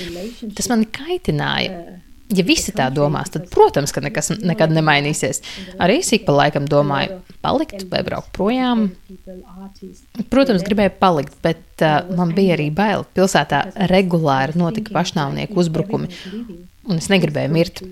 Tas 0.55 0.69
man 0.71 0.85
kaitināja 0.95 2.03
ja 2.37 2.45
visi 2.47 2.75
tā 2.77 2.89
domās, 2.95 3.33
tad, 3.35 3.49
protams, 3.53 3.93
ka 3.95 4.03
nekas 4.05 4.33
nekad 4.41 4.75
nemainīsies. 4.75 5.43
Arī 5.83 6.01
es 6.03 6.13
ik 6.17 6.27
pa 6.29 6.37
laikam 6.37 6.69
domāju, 6.71 7.21
palikt 7.45 7.87
vai 7.91 8.03
braukt 8.07 8.33
projām. 8.37 8.87
Protams, 10.33 10.65
gribēju 10.67 10.95
palikt, 11.01 11.37
bet 11.45 11.85
uh, 11.85 12.01
man 12.17 12.35
bija 12.37 12.59
arī 12.59 12.71
bail. 12.75 13.07
Pilsētā 13.17 13.67
regulāri 13.93 14.59
notika 14.61 14.95
pašnāvnieku 14.97 15.61
uzbrukumi, 15.65 16.11
un 16.89 17.03
es 17.03 17.11
negribēju 17.13 17.55
mirt. 17.55 17.85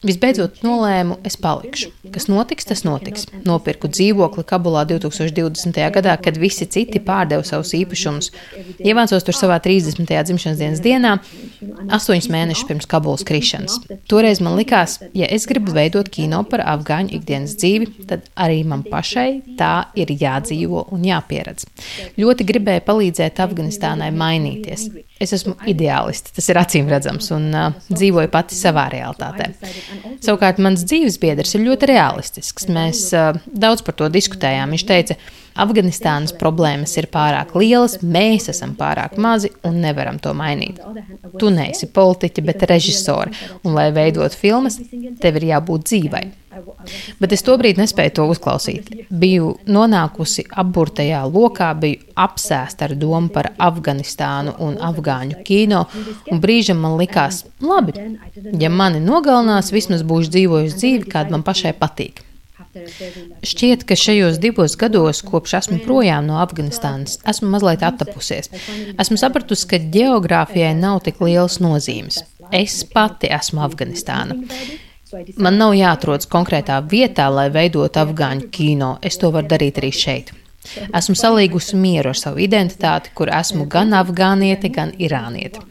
Visbeidzot, 0.00 0.62
nolēmu, 0.64 1.18
es 1.28 1.34
palikšu. 1.36 1.90
Kas 2.14 2.24
notiks, 2.30 2.64
tas 2.64 2.80
notiks. 2.86 3.26
Nopirku 3.44 3.90
dzīvokli 3.92 4.46
Kabulā 4.48 4.86
2020. 4.88 5.76
gadā, 5.92 6.14
kad 6.24 6.38
visi 6.40 6.64
citi 6.72 7.02
pārdeva 7.04 7.44
savus 7.44 7.74
īpašumus. 7.76 8.30
Ievācos 8.80 9.26
tur 9.26 9.36
savā 9.36 9.58
30. 9.60 10.08
dzimšanas 10.08 10.62
dienas 10.62 10.80
dienā, 10.80 11.18
astoņus 11.92 12.30
mēnešus 12.32 12.70
pirms 12.70 12.88
Kabulas 12.88 13.26
krišanas. 13.28 13.76
Toreiz 14.08 14.40
man 14.40 14.56
likās, 14.56 15.02
ja 15.12 15.28
es 15.28 15.44
gribu 15.50 15.76
veidot 15.76 16.08
kino 16.08 16.40
par 16.48 16.64
afgāņu 16.78 17.18
ikdienas 17.20 17.58
dzīvi, 17.60 18.08
tad 18.08 18.24
arī 18.40 18.64
man 18.64 18.86
pašai 18.88 19.28
tā 19.60 19.74
ir 20.00 20.16
jādzīvo 20.16 20.86
un 20.96 21.04
jāpieredz. 21.10 21.68
Ļoti 22.16 22.48
gribēju 22.48 22.88
palīdzēt 22.88 23.44
Afganistānai 23.44 24.08
mainīties. 24.16 24.88
Es 25.20 25.34
esmu 25.36 25.52
ideālists, 25.68 26.32
tas 26.32 26.46
ir 26.48 26.56
acīm 26.56 26.86
redzams, 26.88 27.26
un 27.36 27.50
uh, 27.52 27.74
dzīvoju 27.92 28.30
pati 28.32 28.56
savā 28.56 28.86
realitātē. 28.94 29.50
Savukārt, 30.24 30.62
mans 30.64 30.86
dzīves 30.88 31.18
biedrs 31.20 31.52
ir 31.58 31.66
ļoti 31.66 31.90
realistisks. 31.90 32.70
Mēs 32.72 33.02
uh, 33.12 33.36
daudz 33.52 33.84
par 33.84 33.98
to 34.00 34.08
diskutējām. 34.12 34.72
Viņš 34.72 34.86
teica, 34.88 35.18
Afganistānas 35.60 36.32
problēmas 36.40 36.94
ir 36.96 37.10
pārāk 37.12 37.52
lielas, 37.58 37.98
mēs 38.00 38.48
esam 38.52 38.72
pārāk 38.78 39.18
mazi 39.20 39.50
un 39.66 39.80
nevaram 39.82 40.16
to 40.22 40.32
mainīt. 40.36 40.80
Tu 41.36 41.52
neesi 41.52 41.90
politiķa, 41.92 42.46
bet 42.46 42.64
režisori, 42.70 43.34
un, 43.60 43.74
lai 43.76 43.90
veidot 43.92 44.32
filmas, 44.32 44.80
tev 45.20 45.40
ir 45.42 45.50
jābūt 45.52 45.90
dzīvai. 45.90 46.24
Bet 47.20 47.34
es 47.34 47.44
tobrīd 47.46 47.78
nespēju 47.78 48.14
to 48.16 48.24
uzklausīt. 48.32 48.88
Biju 49.22 49.52
nonākusi 49.70 50.46
apburtajā 50.62 51.20
lokā, 51.30 51.70
biju 51.78 52.00
apsēsta 52.18 52.88
ar 52.88 52.96
domu 52.98 53.30
par 53.34 53.52
Afganistānu 53.58 54.56
un 54.66 54.80
afgāņu 54.90 55.44
kino, 55.46 55.84
un 56.30 56.42
brīžam 56.42 56.82
man 56.82 56.98
likās, 57.00 57.44
labi, 57.62 57.94
ja 58.58 58.72
mani 58.72 59.02
nogalinās, 59.04 59.70
vismaz 59.74 60.02
būšu 60.06 60.34
dzīvojusi 60.34 60.82
dzīvi, 60.82 61.06
kāda 61.12 61.36
man 61.36 61.46
pašai 61.46 61.76
patīk. 61.78 62.24
Šķiet, 63.42 63.82
ka 63.86 63.96
šajos 63.98 64.36
divos 64.42 64.76
gados, 64.78 65.24
kopš 65.26 65.56
esmu 65.58 65.80
projām 65.82 66.28
no 66.28 66.36
Afganistānas, 66.42 67.16
esmu 67.30 67.48
mazliet 67.50 67.82
attapusies. 67.86 68.50
Esmu 68.94 69.18
sapratusi, 69.18 69.66
ka 69.70 69.80
geogrāfijai 69.96 70.76
nav 70.78 71.00
tik 71.06 71.18
lielas 71.24 71.58
nozīmes. 71.62 72.22
Es 72.54 72.82
pati 72.86 73.30
esmu 73.34 73.64
Afganistāna. 73.66 74.38
Man 75.40 75.58
nav 75.58 75.74
jāatrodas 75.74 76.28
konkrētā 76.30 76.80
vietā, 76.90 77.26
lai 77.32 77.48
veidotu 77.52 78.02
afgāņu 78.02 78.50
kino. 78.54 78.92
Es 79.02 79.18
to 79.18 79.32
varu 79.34 79.50
darīt 79.50 79.80
arī 79.82 79.90
šeit. 79.94 80.34
Esmu 80.94 81.16
salīgusi 81.16 81.78
mieru 81.80 82.12
ar 82.12 82.18
savu 82.18 82.42
identitāti, 82.44 83.14
kur 83.16 83.32
esmu 83.32 83.66
gan 83.70 83.94
afgāniete, 83.96 84.70
gan 84.74 84.92
irāniete. 84.98 85.62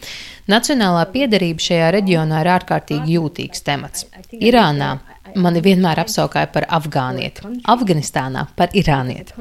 Nacionālā 0.49 1.03
piederība 1.13 1.61
šajā 1.61 1.91
reģionā 1.93 2.41
ir 2.41 2.49
ārkārtīgi 2.55 3.15
jūtīgs 3.19 3.61
temats. 3.67 4.07
Irānā 4.33 4.95
mani 5.37 5.61
vienmēr 5.61 6.01
apsaukāja 6.01 6.49
par 6.53 6.65
afgānieti, 6.73 7.45
Afganistānā 7.69 8.47
par 8.57 8.73
irānieti. 8.73 9.35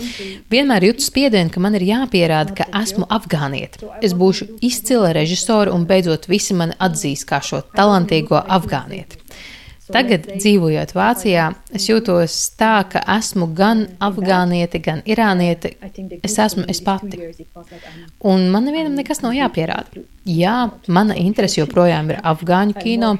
Vienmēr 0.52 0.90
jūtu 0.90 1.06
spiedienu, 1.06 1.52
ka 1.54 1.62
man 1.64 1.78
ir 1.78 1.87
jāpierāda, 1.88 2.56
ka 2.58 2.68
esmu 2.82 3.08
afgānieti. 3.08 3.88
Es 4.04 4.12
būšu 4.18 4.50
izcila 4.68 5.14
režisora 5.16 5.72
un 5.74 5.87
beidzot 5.88 6.28
visi 6.28 6.56
mani 6.58 6.76
atzīs 6.78 7.24
kā 7.28 7.40
šo 7.44 7.62
talantīgo 7.72 8.42
afgānieti. 8.58 9.22
Tagad, 9.92 10.27
dzīvojot 10.37 10.92
Vācijā, 10.96 11.48
es 11.74 11.87
jūtos 11.88 12.37
tā, 12.61 12.83
ka 12.92 13.03
esmu 13.16 13.48
gan 13.57 13.87
afgāniete, 14.05 14.81
gan 14.85 15.01
irāniete. 15.09 15.74
Es 16.22 16.37
esmu 16.42 16.66
es 16.68 16.83
pati. 16.85 17.20
Un 18.29 18.48
man 18.53 18.68
nevienam 18.68 18.98
nekas 18.98 19.22
nav 19.24 19.37
jāpierāda. 19.37 20.05
Jā, 20.29 20.57
mana 20.92 21.16
interese 21.16 21.62
joprojām 21.62 22.12
ir 22.12 22.20
afgāņu 22.20 22.77
kino, 22.83 23.14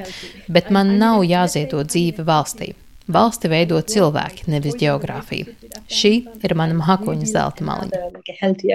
bet 0.53 0.69
man 0.75 0.99
nav 1.01 1.25
jāziedo 1.25 1.85
dzīve 1.89 2.27
valstī. 2.29 2.75
Valsti 3.09 3.49
veido 3.49 3.79
cilvēki, 3.81 4.51
nevis 4.53 4.77
geogrāfija. 4.77 5.55
Šī 5.89 6.13
ir 6.45 6.55
mana 6.59 6.77
mākoņa 6.77 7.31
zelta 7.31 7.65
maliņa. 7.65 8.03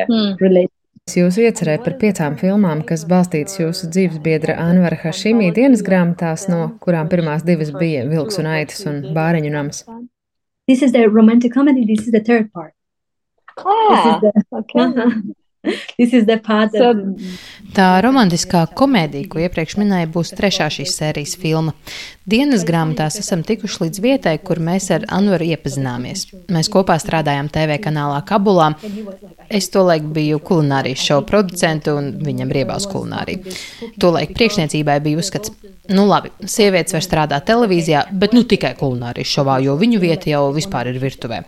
Hmm. 0.09 0.71
Jūsu 1.11 1.41
iecerē 1.43 1.73
par 1.83 1.97
piecām 1.99 2.37
filmām, 2.39 2.79
kas 2.87 3.01
balstītas 3.03 3.57
jūsu 3.59 3.89
dzīvesbiedra 3.91 4.53
Anvara 4.55 4.95
Hašimī 5.01 5.49
dienas 5.51 5.83
grāmatās, 5.83 6.45
no 6.47 6.77
kurām 6.79 7.09
pirmās 7.11 7.43
divas 7.43 7.73
bija 7.75 8.05
Vilks 8.07 8.39
un 8.39 8.47
Aitas 8.47 8.85
un 8.87 9.01
Bāriņu 9.17 9.51
nams. 9.51 9.83
This 10.65 10.81
is 10.81 10.93
the 10.93 11.09
romantic 11.09 11.51
comedy, 11.51 11.83
this 11.83 12.07
is 12.07 12.13
the 12.15 12.23
third 12.23 12.53
part. 12.53 12.71
Ah, 13.59 13.91
this 13.91 14.05
is 14.05 14.21
the, 14.23 14.63
okay. 14.63 15.33
Tā 17.73 17.87
romantiskā 18.03 18.65
komēdija, 18.77 19.27
ko 19.31 19.39
iepriekš 19.41 19.77
minēju, 19.79 20.09
būs 20.13 20.33
trešā 20.37 20.67
šīs 20.73 20.95
sērijas 20.99 21.35
filma. 21.39 21.73
Dienas 22.29 22.65
grāmatās 22.67 23.17
esam 23.21 23.43
tikuši 23.47 23.85
līdz 23.85 24.01
vietai, 24.03 24.35
kur 24.43 24.61
mēs 24.63 24.89
ar 24.95 25.07
Anvaru 25.11 25.47
iepazināmies. 25.55 26.27
Mēs 26.53 26.69
kopā 26.71 26.97
strādājām 27.01 27.49
TV 27.53 27.79
kanālā 27.83 28.19
Kabulā. 28.27 28.73
Es 29.51 29.71
tolaik 29.73 30.05
biju 30.15 30.41
kulinārijas 30.43 31.03
šovu 31.07 31.25
producentu 31.31 31.97
un 31.99 32.11
viņam 32.23 32.53
riebās 32.53 32.87
kulinārija. 32.91 33.55
Tolaik 34.03 34.35
priekšniecībai 34.37 34.99
bija 35.03 35.23
uzskats, 35.23 35.55
nu 35.95 36.05
labi, 36.09 36.31
sievietes 36.43 36.95
var 36.95 37.07
strādāt 37.07 37.47
televīzijā, 37.49 38.05
bet 38.11 38.35
nu 38.35 38.45
tikai 38.47 38.75
kulinārijas 38.79 39.33
šovā, 39.33 39.59
jo 39.63 39.79
viņu 39.79 40.03
vieta 40.03 40.31
jau 40.35 40.47
vispār 40.55 40.93
ir 40.93 41.01
virtuvē. 41.03 41.43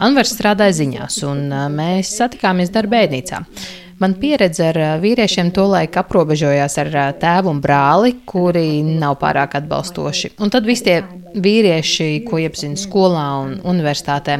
Anvars 0.00 0.30
strādāja 0.32 0.72
ziņās, 0.78 1.18
un 1.28 1.42
mēs 1.76 2.14
satikāmies 2.16 2.72
darbēnīcā. 2.72 3.42
Man 4.00 4.14
pieredze 4.16 4.64
ar 4.70 4.78
vīriešiem 5.02 5.50
tolaik 5.52 5.98
aprobežojās 6.00 6.78
ar 6.80 6.90
tēvu 7.20 7.50
un 7.52 7.58
brāli, 7.60 8.14
kuri 8.24 8.80
nav 8.86 9.18
pārāk 9.20 9.58
atbalstoši. 9.58 10.34
Un 10.40 10.52
tad 10.52 10.64
visi 10.64 10.86
tie 10.86 10.94
vīrieši, 11.30 12.06
ko 12.24 12.38
iepazinu 12.40 12.78
skolā 12.80 13.24
un 13.42 13.50
universitātē. 13.68 14.38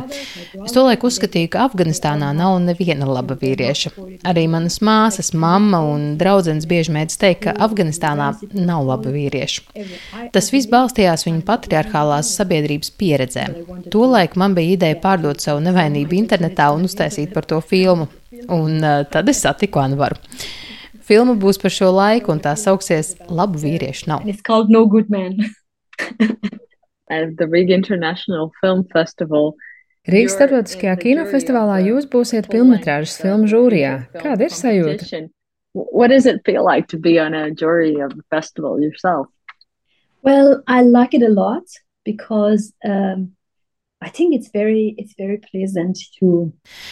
Es 0.65 0.73
tolaik 0.75 1.05
uzskatīju, 1.07 1.51
ka 1.53 1.67
Afganistānā 1.69 2.31
nav 2.37 2.57
neviena 2.65 3.09
laba 3.09 3.37
vīrieša. 3.39 3.93
Arī 4.31 4.47
manas 4.51 4.81
māsas, 4.85 5.33
mamma 5.37 5.83
un 5.87 6.15
draudzenes 6.21 6.65
bieži 6.71 6.95
mēdz 6.97 7.19
teikt, 7.21 7.43
ka 7.45 7.55
Afganistānā 7.67 8.31
nav 8.57 8.89
laba 8.89 9.13
vīrieša. 9.13 9.67
Tas 10.33 10.51
viss 10.55 10.71
balstījās 10.73 11.27
viņu 11.29 11.45
patriarchālās 11.47 12.33
sabiedrības 12.41 12.95
pieredzē. 12.97 13.47
Tolaik 13.93 14.41
man 14.41 14.57
bija 14.57 14.79
ideja 14.79 15.01
pārdot 15.05 15.45
savu 15.45 15.61
nevainību 15.69 16.17
internetā 16.17 16.73
un 16.75 16.89
uztaisīt 16.89 17.37
par 17.37 17.45
to 17.45 17.61
filmu. 17.61 18.09
Un 18.49 18.81
uh, 18.81 19.03
tad 19.11 19.29
es 19.29 19.43
satiku 19.45 19.83
Anvaru. 19.83 20.19
Filma 21.11 21.35
būs 21.35 21.59
par 21.61 21.73
šo 21.75 21.91
laiku, 21.95 22.31
un 22.35 22.41
tā 22.43 22.55
sauksies 22.59 23.17
Labu 23.29 23.59
vīriešu 23.59 24.11
nav. 24.11 24.29
It's 24.31 24.45
called 24.47 24.71
No 24.71 24.87
Good 24.87 25.11
Man. 25.11 25.41
At 27.11 27.37
the 27.37 27.49
Riga 27.51 27.75
International 27.75 28.53
Film 28.61 28.85
Festival. 28.93 29.57
Rīgas 30.09 30.37
starptautiskajā 30.39 30.95
kinofestivālā 31.03 31.81
jūs 31.89 32.07
būsiet 32.09 32.47
filmas 32.53 33.19
filmu 33.21 33.51
žūrijā. 33.51 33.95
Kāda 34.15 34.47
ir 34.47 34.55
sajūta? 34.55 35.27
What 35.75 36.09
does 36.09 36.27
it 36.27 36.41
feel 36.47 36.65
like 36.65 36.89
to 36.89 36.99
be 36.99 37.19
on 37.19 37.35
a 37.35 37.51
jury 37.51 38.01
of 38.01 38.13
a 38.13 38.23
festival 38.31 38.81
yourself? 38.81 39.27
Well, 40.23 40.63
I 40.67 40.83
like 40.83 41.15
it 41.15 41.23
a 41.23 41.29
lot 41.29 41.65
because 42.05 42.73
um, 42.85 43.33
Very, 44.01 44.97
to, 44.97 46.29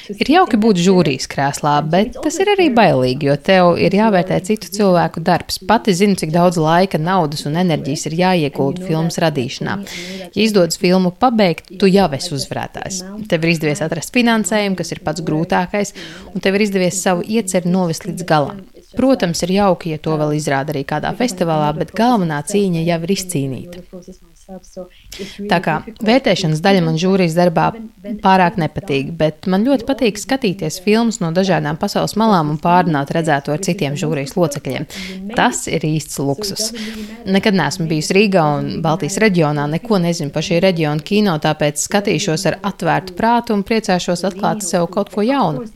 to 0.05 0.17
ir 0.21 0.29
jauki 0.29 0.59
būt 0.61 0.77
žūrijas 0.85 1.25
krēslā, 1.33 1.79
bet 1.89 2.19
tas 2.21 2.37
ir 2.37 2.51
arī 2.53 2.67
bailīgi, 2.77 3.31
jo 3.31 3.37
tev 3.41 3.79
ir 3.81 3.97
jāvērtē 3.97 4.37
citu 4.45 4.69
cilvēku 4.75 5.23
darbs. 5.25 5.57
Pati 5.71 5.95
zinu, 5.97 6.19
cik 6.21 6.35
daudz 6.35 6.61
laika, 6.61 7.01
naudas 7.01 7.47
un 7.49 7.57
enerģijas 7.63 8.05
ir 8.11 8.19
jāiegulda 8.21 8.85
filmas 8.85 9.17
radīšanā. 9.25 9.79
Ja 10.37 10.45
izdodas 10.45 10.77
filmu 10.77 11.15
pabeigt, 11.17 11.73
tu 11.81 11.89
jau 11.89 12.11
esi 12.13 12.35
uzvarētājs. 12.37 13.01
Tev 13.33 13.49
ir 13.49 13.57
izdevies 13.57 13.85
atrast 13.89 14.13
finansējumu, 14.13 14.77
kas 14.77 14.93
ir 14.93 15.01
pats 15.09 15.25
grūtākais, 15.25 15.97
un 16.35 16.45
tev 16.45 16.61
ir 16.61 16.69
izdevies 16.69 17.01
savu 17.01 17.25
ieceru 17.25 17.73
novest 17.73 18.05
līdz 18.05 18.29
galam. 18.29 18.67
Protams, 19.01 19.47
ir 19.49 19.57
jauki, 19.57 19.97
ja 19.97 20.05
to 20.05 20.21
vēl 20.21 20.37
izrāda 20.37 20.77
arī 20.77 20.85
kādā 20.85 21.17
festivālā, 21.17 21.73
bet 21.81 21.97
galvenā 21.97 22.45
cīņa 22.53 22.85
jau 22.85 23.05
ir 23.09 23.17
izcīnīta. 23.17 23.89
Tā 24.49 25.59
kā 25.61 25.75
vērtēšanas 26.01 26.63
daļa 26.65 26.81
man 26.87 26.95
žūrijas 26.97 27.35
darbā 27.37 27.67
pārāk 28.23 28.57
nepatīk, 28.57 29.11
bet 29.19 29.45
man 29.51 29.67
ļoti 29.67 29.85
patīk 29.85 30.17
skatīties 30.17 30.79
filmas 30.87 31.19
no 31.21 31.29
dažādām 31.37 31.77
pasaules 31.77 32.15
malām 32.17 32.55
un 32.55 32.61
pārunāt 32.63 33.13
redzēto 33.13 33.53
ar 33.53 33.61
citiem 33.67 33.99
žūrijas 34.01 34.33
locekļiem. 34.39 34.87
Tas 35.37 35.67
ir 35.69 35.85
īsts 35.85 36.17
luksus. 36.25 36.71
Nekad 37.29 37.59
neesmu 37.61 37.91
bijusi 37.91 38.17
Rīgā 38.17 38.47
un 38.57 38.71
Baltijas 38.85 39.19
reģionā, 39.21 39.67
neko 39.75 40.01
nezinu 40.01 40.33
par 40.33 40.47
šī 40.49 40.63
reģiona 40.65 41.05
kino, 41.05 41.37
tāpēc 41.45 41.85
skatīšos 41.85 42.47
ar 42.49 42.59
atvērtu 42.71 43.19
prātu 43.21 43.53
un 43.53 43.67
priecāšos 43.69 44.25
atklāt 44.31 44.65
sev 44.65 44.89
kaut 44.95 45.13
ko 45.13 45.27
jaunu. 45.29 45.67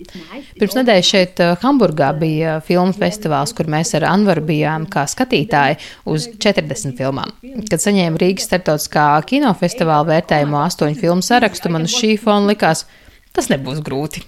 Pirms 0.56 0.78
nedēļas 0.80 1.12
šeit 1.12 1.44
eh, 1.44 1.52
Hamburgā 1.60 2.08
bija 2.16 2.56
filmu 2.64 2.96
festivāls, 2.96 3.52
kur 3.52 3.68
mēs 3.68 3.92
ar 4.00 4.08
Anvaru 4.14 4.46
bijām 4.48 4.88
kā 4.88 5.04
skatītāji 5.10 5.76
uz 6.08 6.30
40 6.40 6.96
filmām. 6.96 7.36
Kad 7.68 7.84
saņēmu 7.84 8.20
Rīgas 8.22 8.48
starptautiskā 8.62 9.06
kinofestivāla 9.26 10.06
vērtējumu 10.06 10.58
astoņu 10.62 10.98
filmu 10.98 11.22
sarakstu, 11.22 11.70
man 11.70 11.86
uz 11.88 11.94
šī 11.94 12.16
fona 12.20 12.52
likās, 12.52 12.86
tas 13.34 13.50
nebūs 13.50 13.82
grūti. 13.82 14.22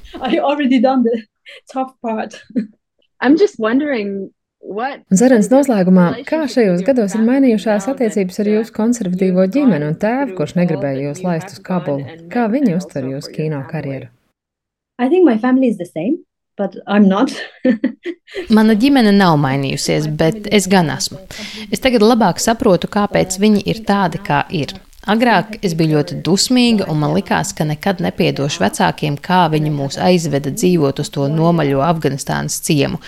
Zarens 5.12 5.51
noslēgumā, 5.53 6.25
kā 6.25 6.47
šajos 6.49 6.83
gados 6.87 7.14
ir 7.14 7.25
mainījušās 7.27 7.88
attiecības 7.92 8.40
ar 8.40 8.49
jūsu 8.49 8.73
konservatīvo 8.73 9.44
ģimeni 9.53 9.90
un 9.90 9.99
tēvu, 10.01 10.38
kurš 10.38 10.57
negribēja 10.57 11.11
jūs 11.11 11.20
laist 11.23 11.53
uz 11.53 11.61
Kabulu? 11.61 12.16
Kā 12.33 12.49
viņi 12.49 12.79
uztver 12.79 13.05
jūsu 13.12 13.35
kino 13.35 13.61
karjeru? 13.68 14.09
I 14.99 15.11
think 15.11 15.27
my 15.29 15.37
family 15.37 15.68
is 15.68 15.77
the 15.77 15.85
same. 15.85 16.25
Mana 18.57 18.77
ģimene 18.79 19.11
nav 19.14 19.37
mainījusies, 19.43 20.07
bet 20.19 20.47
es 20.55 20.69
gan 20.71 20.93
esmu. 20.95 21.19
Es 21.75 21.83
tagad 21.83 22.05
labāk 22.07 22.43
saprotu, 22.43 22.90
kāpēc 22.90 23.38
viņi 23.43 23.64
ir 23.71 23.83
tādi, 23.88 24.23
kā 24.23 24.45
ir. 24.55 24.77
Agrāk 25.11 25.59
es 25.64 25.75
biju 25.77 25.99
ļoti 25.99 26.19
dusmīga, 26.25 26.87
un 26.88 27.01
man 27.03 27.12
likās, 27.17 27.53
ka 27.57 27.67
nekad 27.69 28.01
nepiedošu 28.05 28.62
vecākiem, 28.62 29.19
kā 29.21 29.45
viņi 29.53 29.73
mūs 29.75 29.99
aizveda 30.01 30.53
dzīvot 30.55 31.03
uz 31.03 31.11
to 31.12 31.27
nomaļo 31.29 31.83
Afganistānas 31.85 32.57
ciemu. 32.64 33.01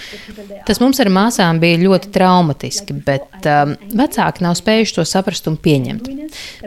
Tas 0.69 0.81
mums 0.83 1.01
ar 1.01 1.09
māsām 1.13 1.61
bija 1.63 1.81
ļoti 1.81 2.11
traumatiski, 2.13 2.99
bet 3.07 3.49
um, 3.49 3.73
vecāki 3.97 4.45
nav 4.45 4.59
spējuši 4.61 4.99
to 4.99 5.07
saprast 5.09 5.49
un 5.49 5.57
pieņemt. 5.57 6.11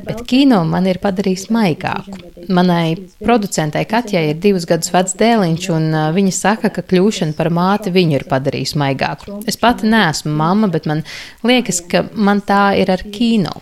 Bet 0.08 0.24
kino 0.30 0.64
man 0.66 0.88
ir 0.90 1.02
padarījis 1.04 1.50
maigāku. 1.54 2.18
Manai 2.50 2.96
producentei 3.20 3.84
Katjai 3.86 4.30
ir 4.32 4.40
divus 4.42 4.66
gadus 4.66 4.90
vecs 4.94 5.14
dēliņš, 5.20 5.70
un 5.76 5.88
uh, 5.92 6.08
viņa 6.16 6.34
saka, 6.34 6.74
ka 6.74 6.82
kļūšana 6.90 7.38
par 7.38 7.52
māti 7.54 7.94
viņu 7.94 8.18
ir 8.18 8.26
padarījusi 8.32 8.80
maigāku. 8.82 9.40
Es 9.50 9.60
pati 9.60 9.90
neesmu 9.92 10.34
mamma, 10.40 10.72
bet 10.72 10.90
man 10.90 11.04
liekas, 11.46 11.84
ka 11.92 12.08
man 12.16 12.42
tā 12.42 12.72
ir 12.82 12.90
ar 12.96 13.06
kino. 13.14 13.60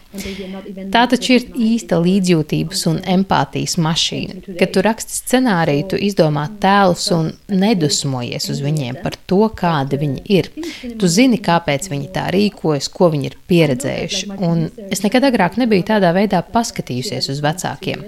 Tā 0.93 1.03
taču 1.11 1.37
ir 1.37 1.49
īsta 1.57 1.99
līdzjūtības 2.01 2.83
un 2.91 2.99
empātijas 3.15 3.77
mašīna. 3.81 4.55
Kad 4.59 4.73
tu 4.75 4.83
raksti 4.85 5.17
scenāriju, 5.21 5.87
tu 5.93 5.99
izdomā 6.07 6.47
tēlus 6.61 7.07
un 7.15 7.31
nedusmojies 7.51 8.49
uz 8.53 8.61
viņiem 8.63 9.01
par 9.03 9.17
to, 9.29 9.43
kādi 9.57 9.99
viņi 10.01 10.23
ir. 10.37 10.51
Tu 10.99 11.11
zini, 11.11 11.41
kāpēc 11.43 11.89
viņi 11.91 12.11
tā 12.15 12.27
rīkojas, 12.33 12.91
ko 12.93 13.11
viņi 13.13 13.31
ir 13.31 13.39
pieredzējuši. 13.49 14.29
Un 14.37 14.67
es 14.87 15.03
nekad 15.05 15.29
agrāk 15.29 15.57
nebiju 15.61 15.89
tādā 15.93 16.13
veidā 16.15 16.43
paskatījusies 16.53 17.31
uz 17.33 17.43
vecākiem. 17.43 18.05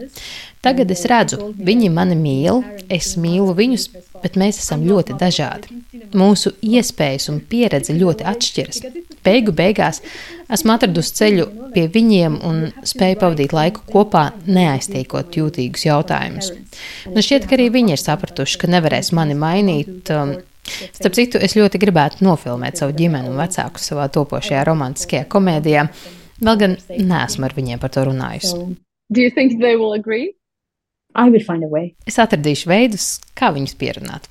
Tagad 0.59 0.89
es 0.91 1.05
redzu, 1.07 1.53
viņi 1.55 1.87
mani 1.95 2.17
mīl, 2.19 2.57
es 2.91 3.13
mīlu 3.15 3.53
viņus, 3.55 3.85
bet 4.19 4.35
mēs 4.39 4.57
esam 4.59 4.81
ļoti 4.83 5.15
dažādi. 5.19 5.77
Mūsu 6.19 6.51
iespējas 6.59 7.29
un 7.31 7.37
pieredze 7.39 7.95
ļoti 7.95 8.25
atšķiras. 8.27 8.81
Beigu 9.23 9.53
beigās 9.55 10.01
esmu 10.51 10.73
atradusi 10.75 11.15
ceļu 11.15 11.45
pie 11.71 11.85
viņiem 11.93 12.35
un 12.49 12.59
spēju 12.91 13.19
pavadīt 13.21 13.55
laiku 13.55 13.85
kopā, 13.87 14.25
neaiztiekot 14.51 15.37
jūtīgus 15.39 15.85
jautājumus. 15.87 16.51
Man 17.07 17.23
šķiet, 17.23 17.47
ka 17.47 17.55
arī 17.55 17.69
viņi 17.77 17.95
ir 17.95 18.03
sapratuši, 18.03 18.59
ka 18.59 18.71
nevarēs 18.75 19.13
mani 19.15 19.39
mainīt. 19.39 20.11
Um, 20.11 20.39
Starp 20.69 21.15
citu, 21.17 21.39
es 21.41 21.55
ļoti 21.57 21.79
gribētu 21.81 22.21
nofilmēt 22.21 22.77
savu 22.77 22.93
ģimeni 22.93 23.31
un 23.31 23.39
vecākus 23.39 23.87
savā 23.89 24.05
topošajā 24.13 24.65
romantiskajā 24.67 25.23
komēdijā. 25.31 25.87
Vēl 26.45 26.59
gan 26.61 26.75
neesmu 26.93 27.47
ar 27.47 27.55
viņiem 27.57 27.81
par 27.81 27.95
to 27.95 28.03
runājusi. 28.05 28.59
I 29.09 29.23
will 29.23 29.31
find 29.33 29.63
a 29.63 29.75
way. 30.05 30.38
Es 32.07 32.19
atradīšu 32.21 32.71
veidus, 32.71 33.07
kā 33.35 33.51
viņus 33.55 33.75
pierunāt. 33.79 34.29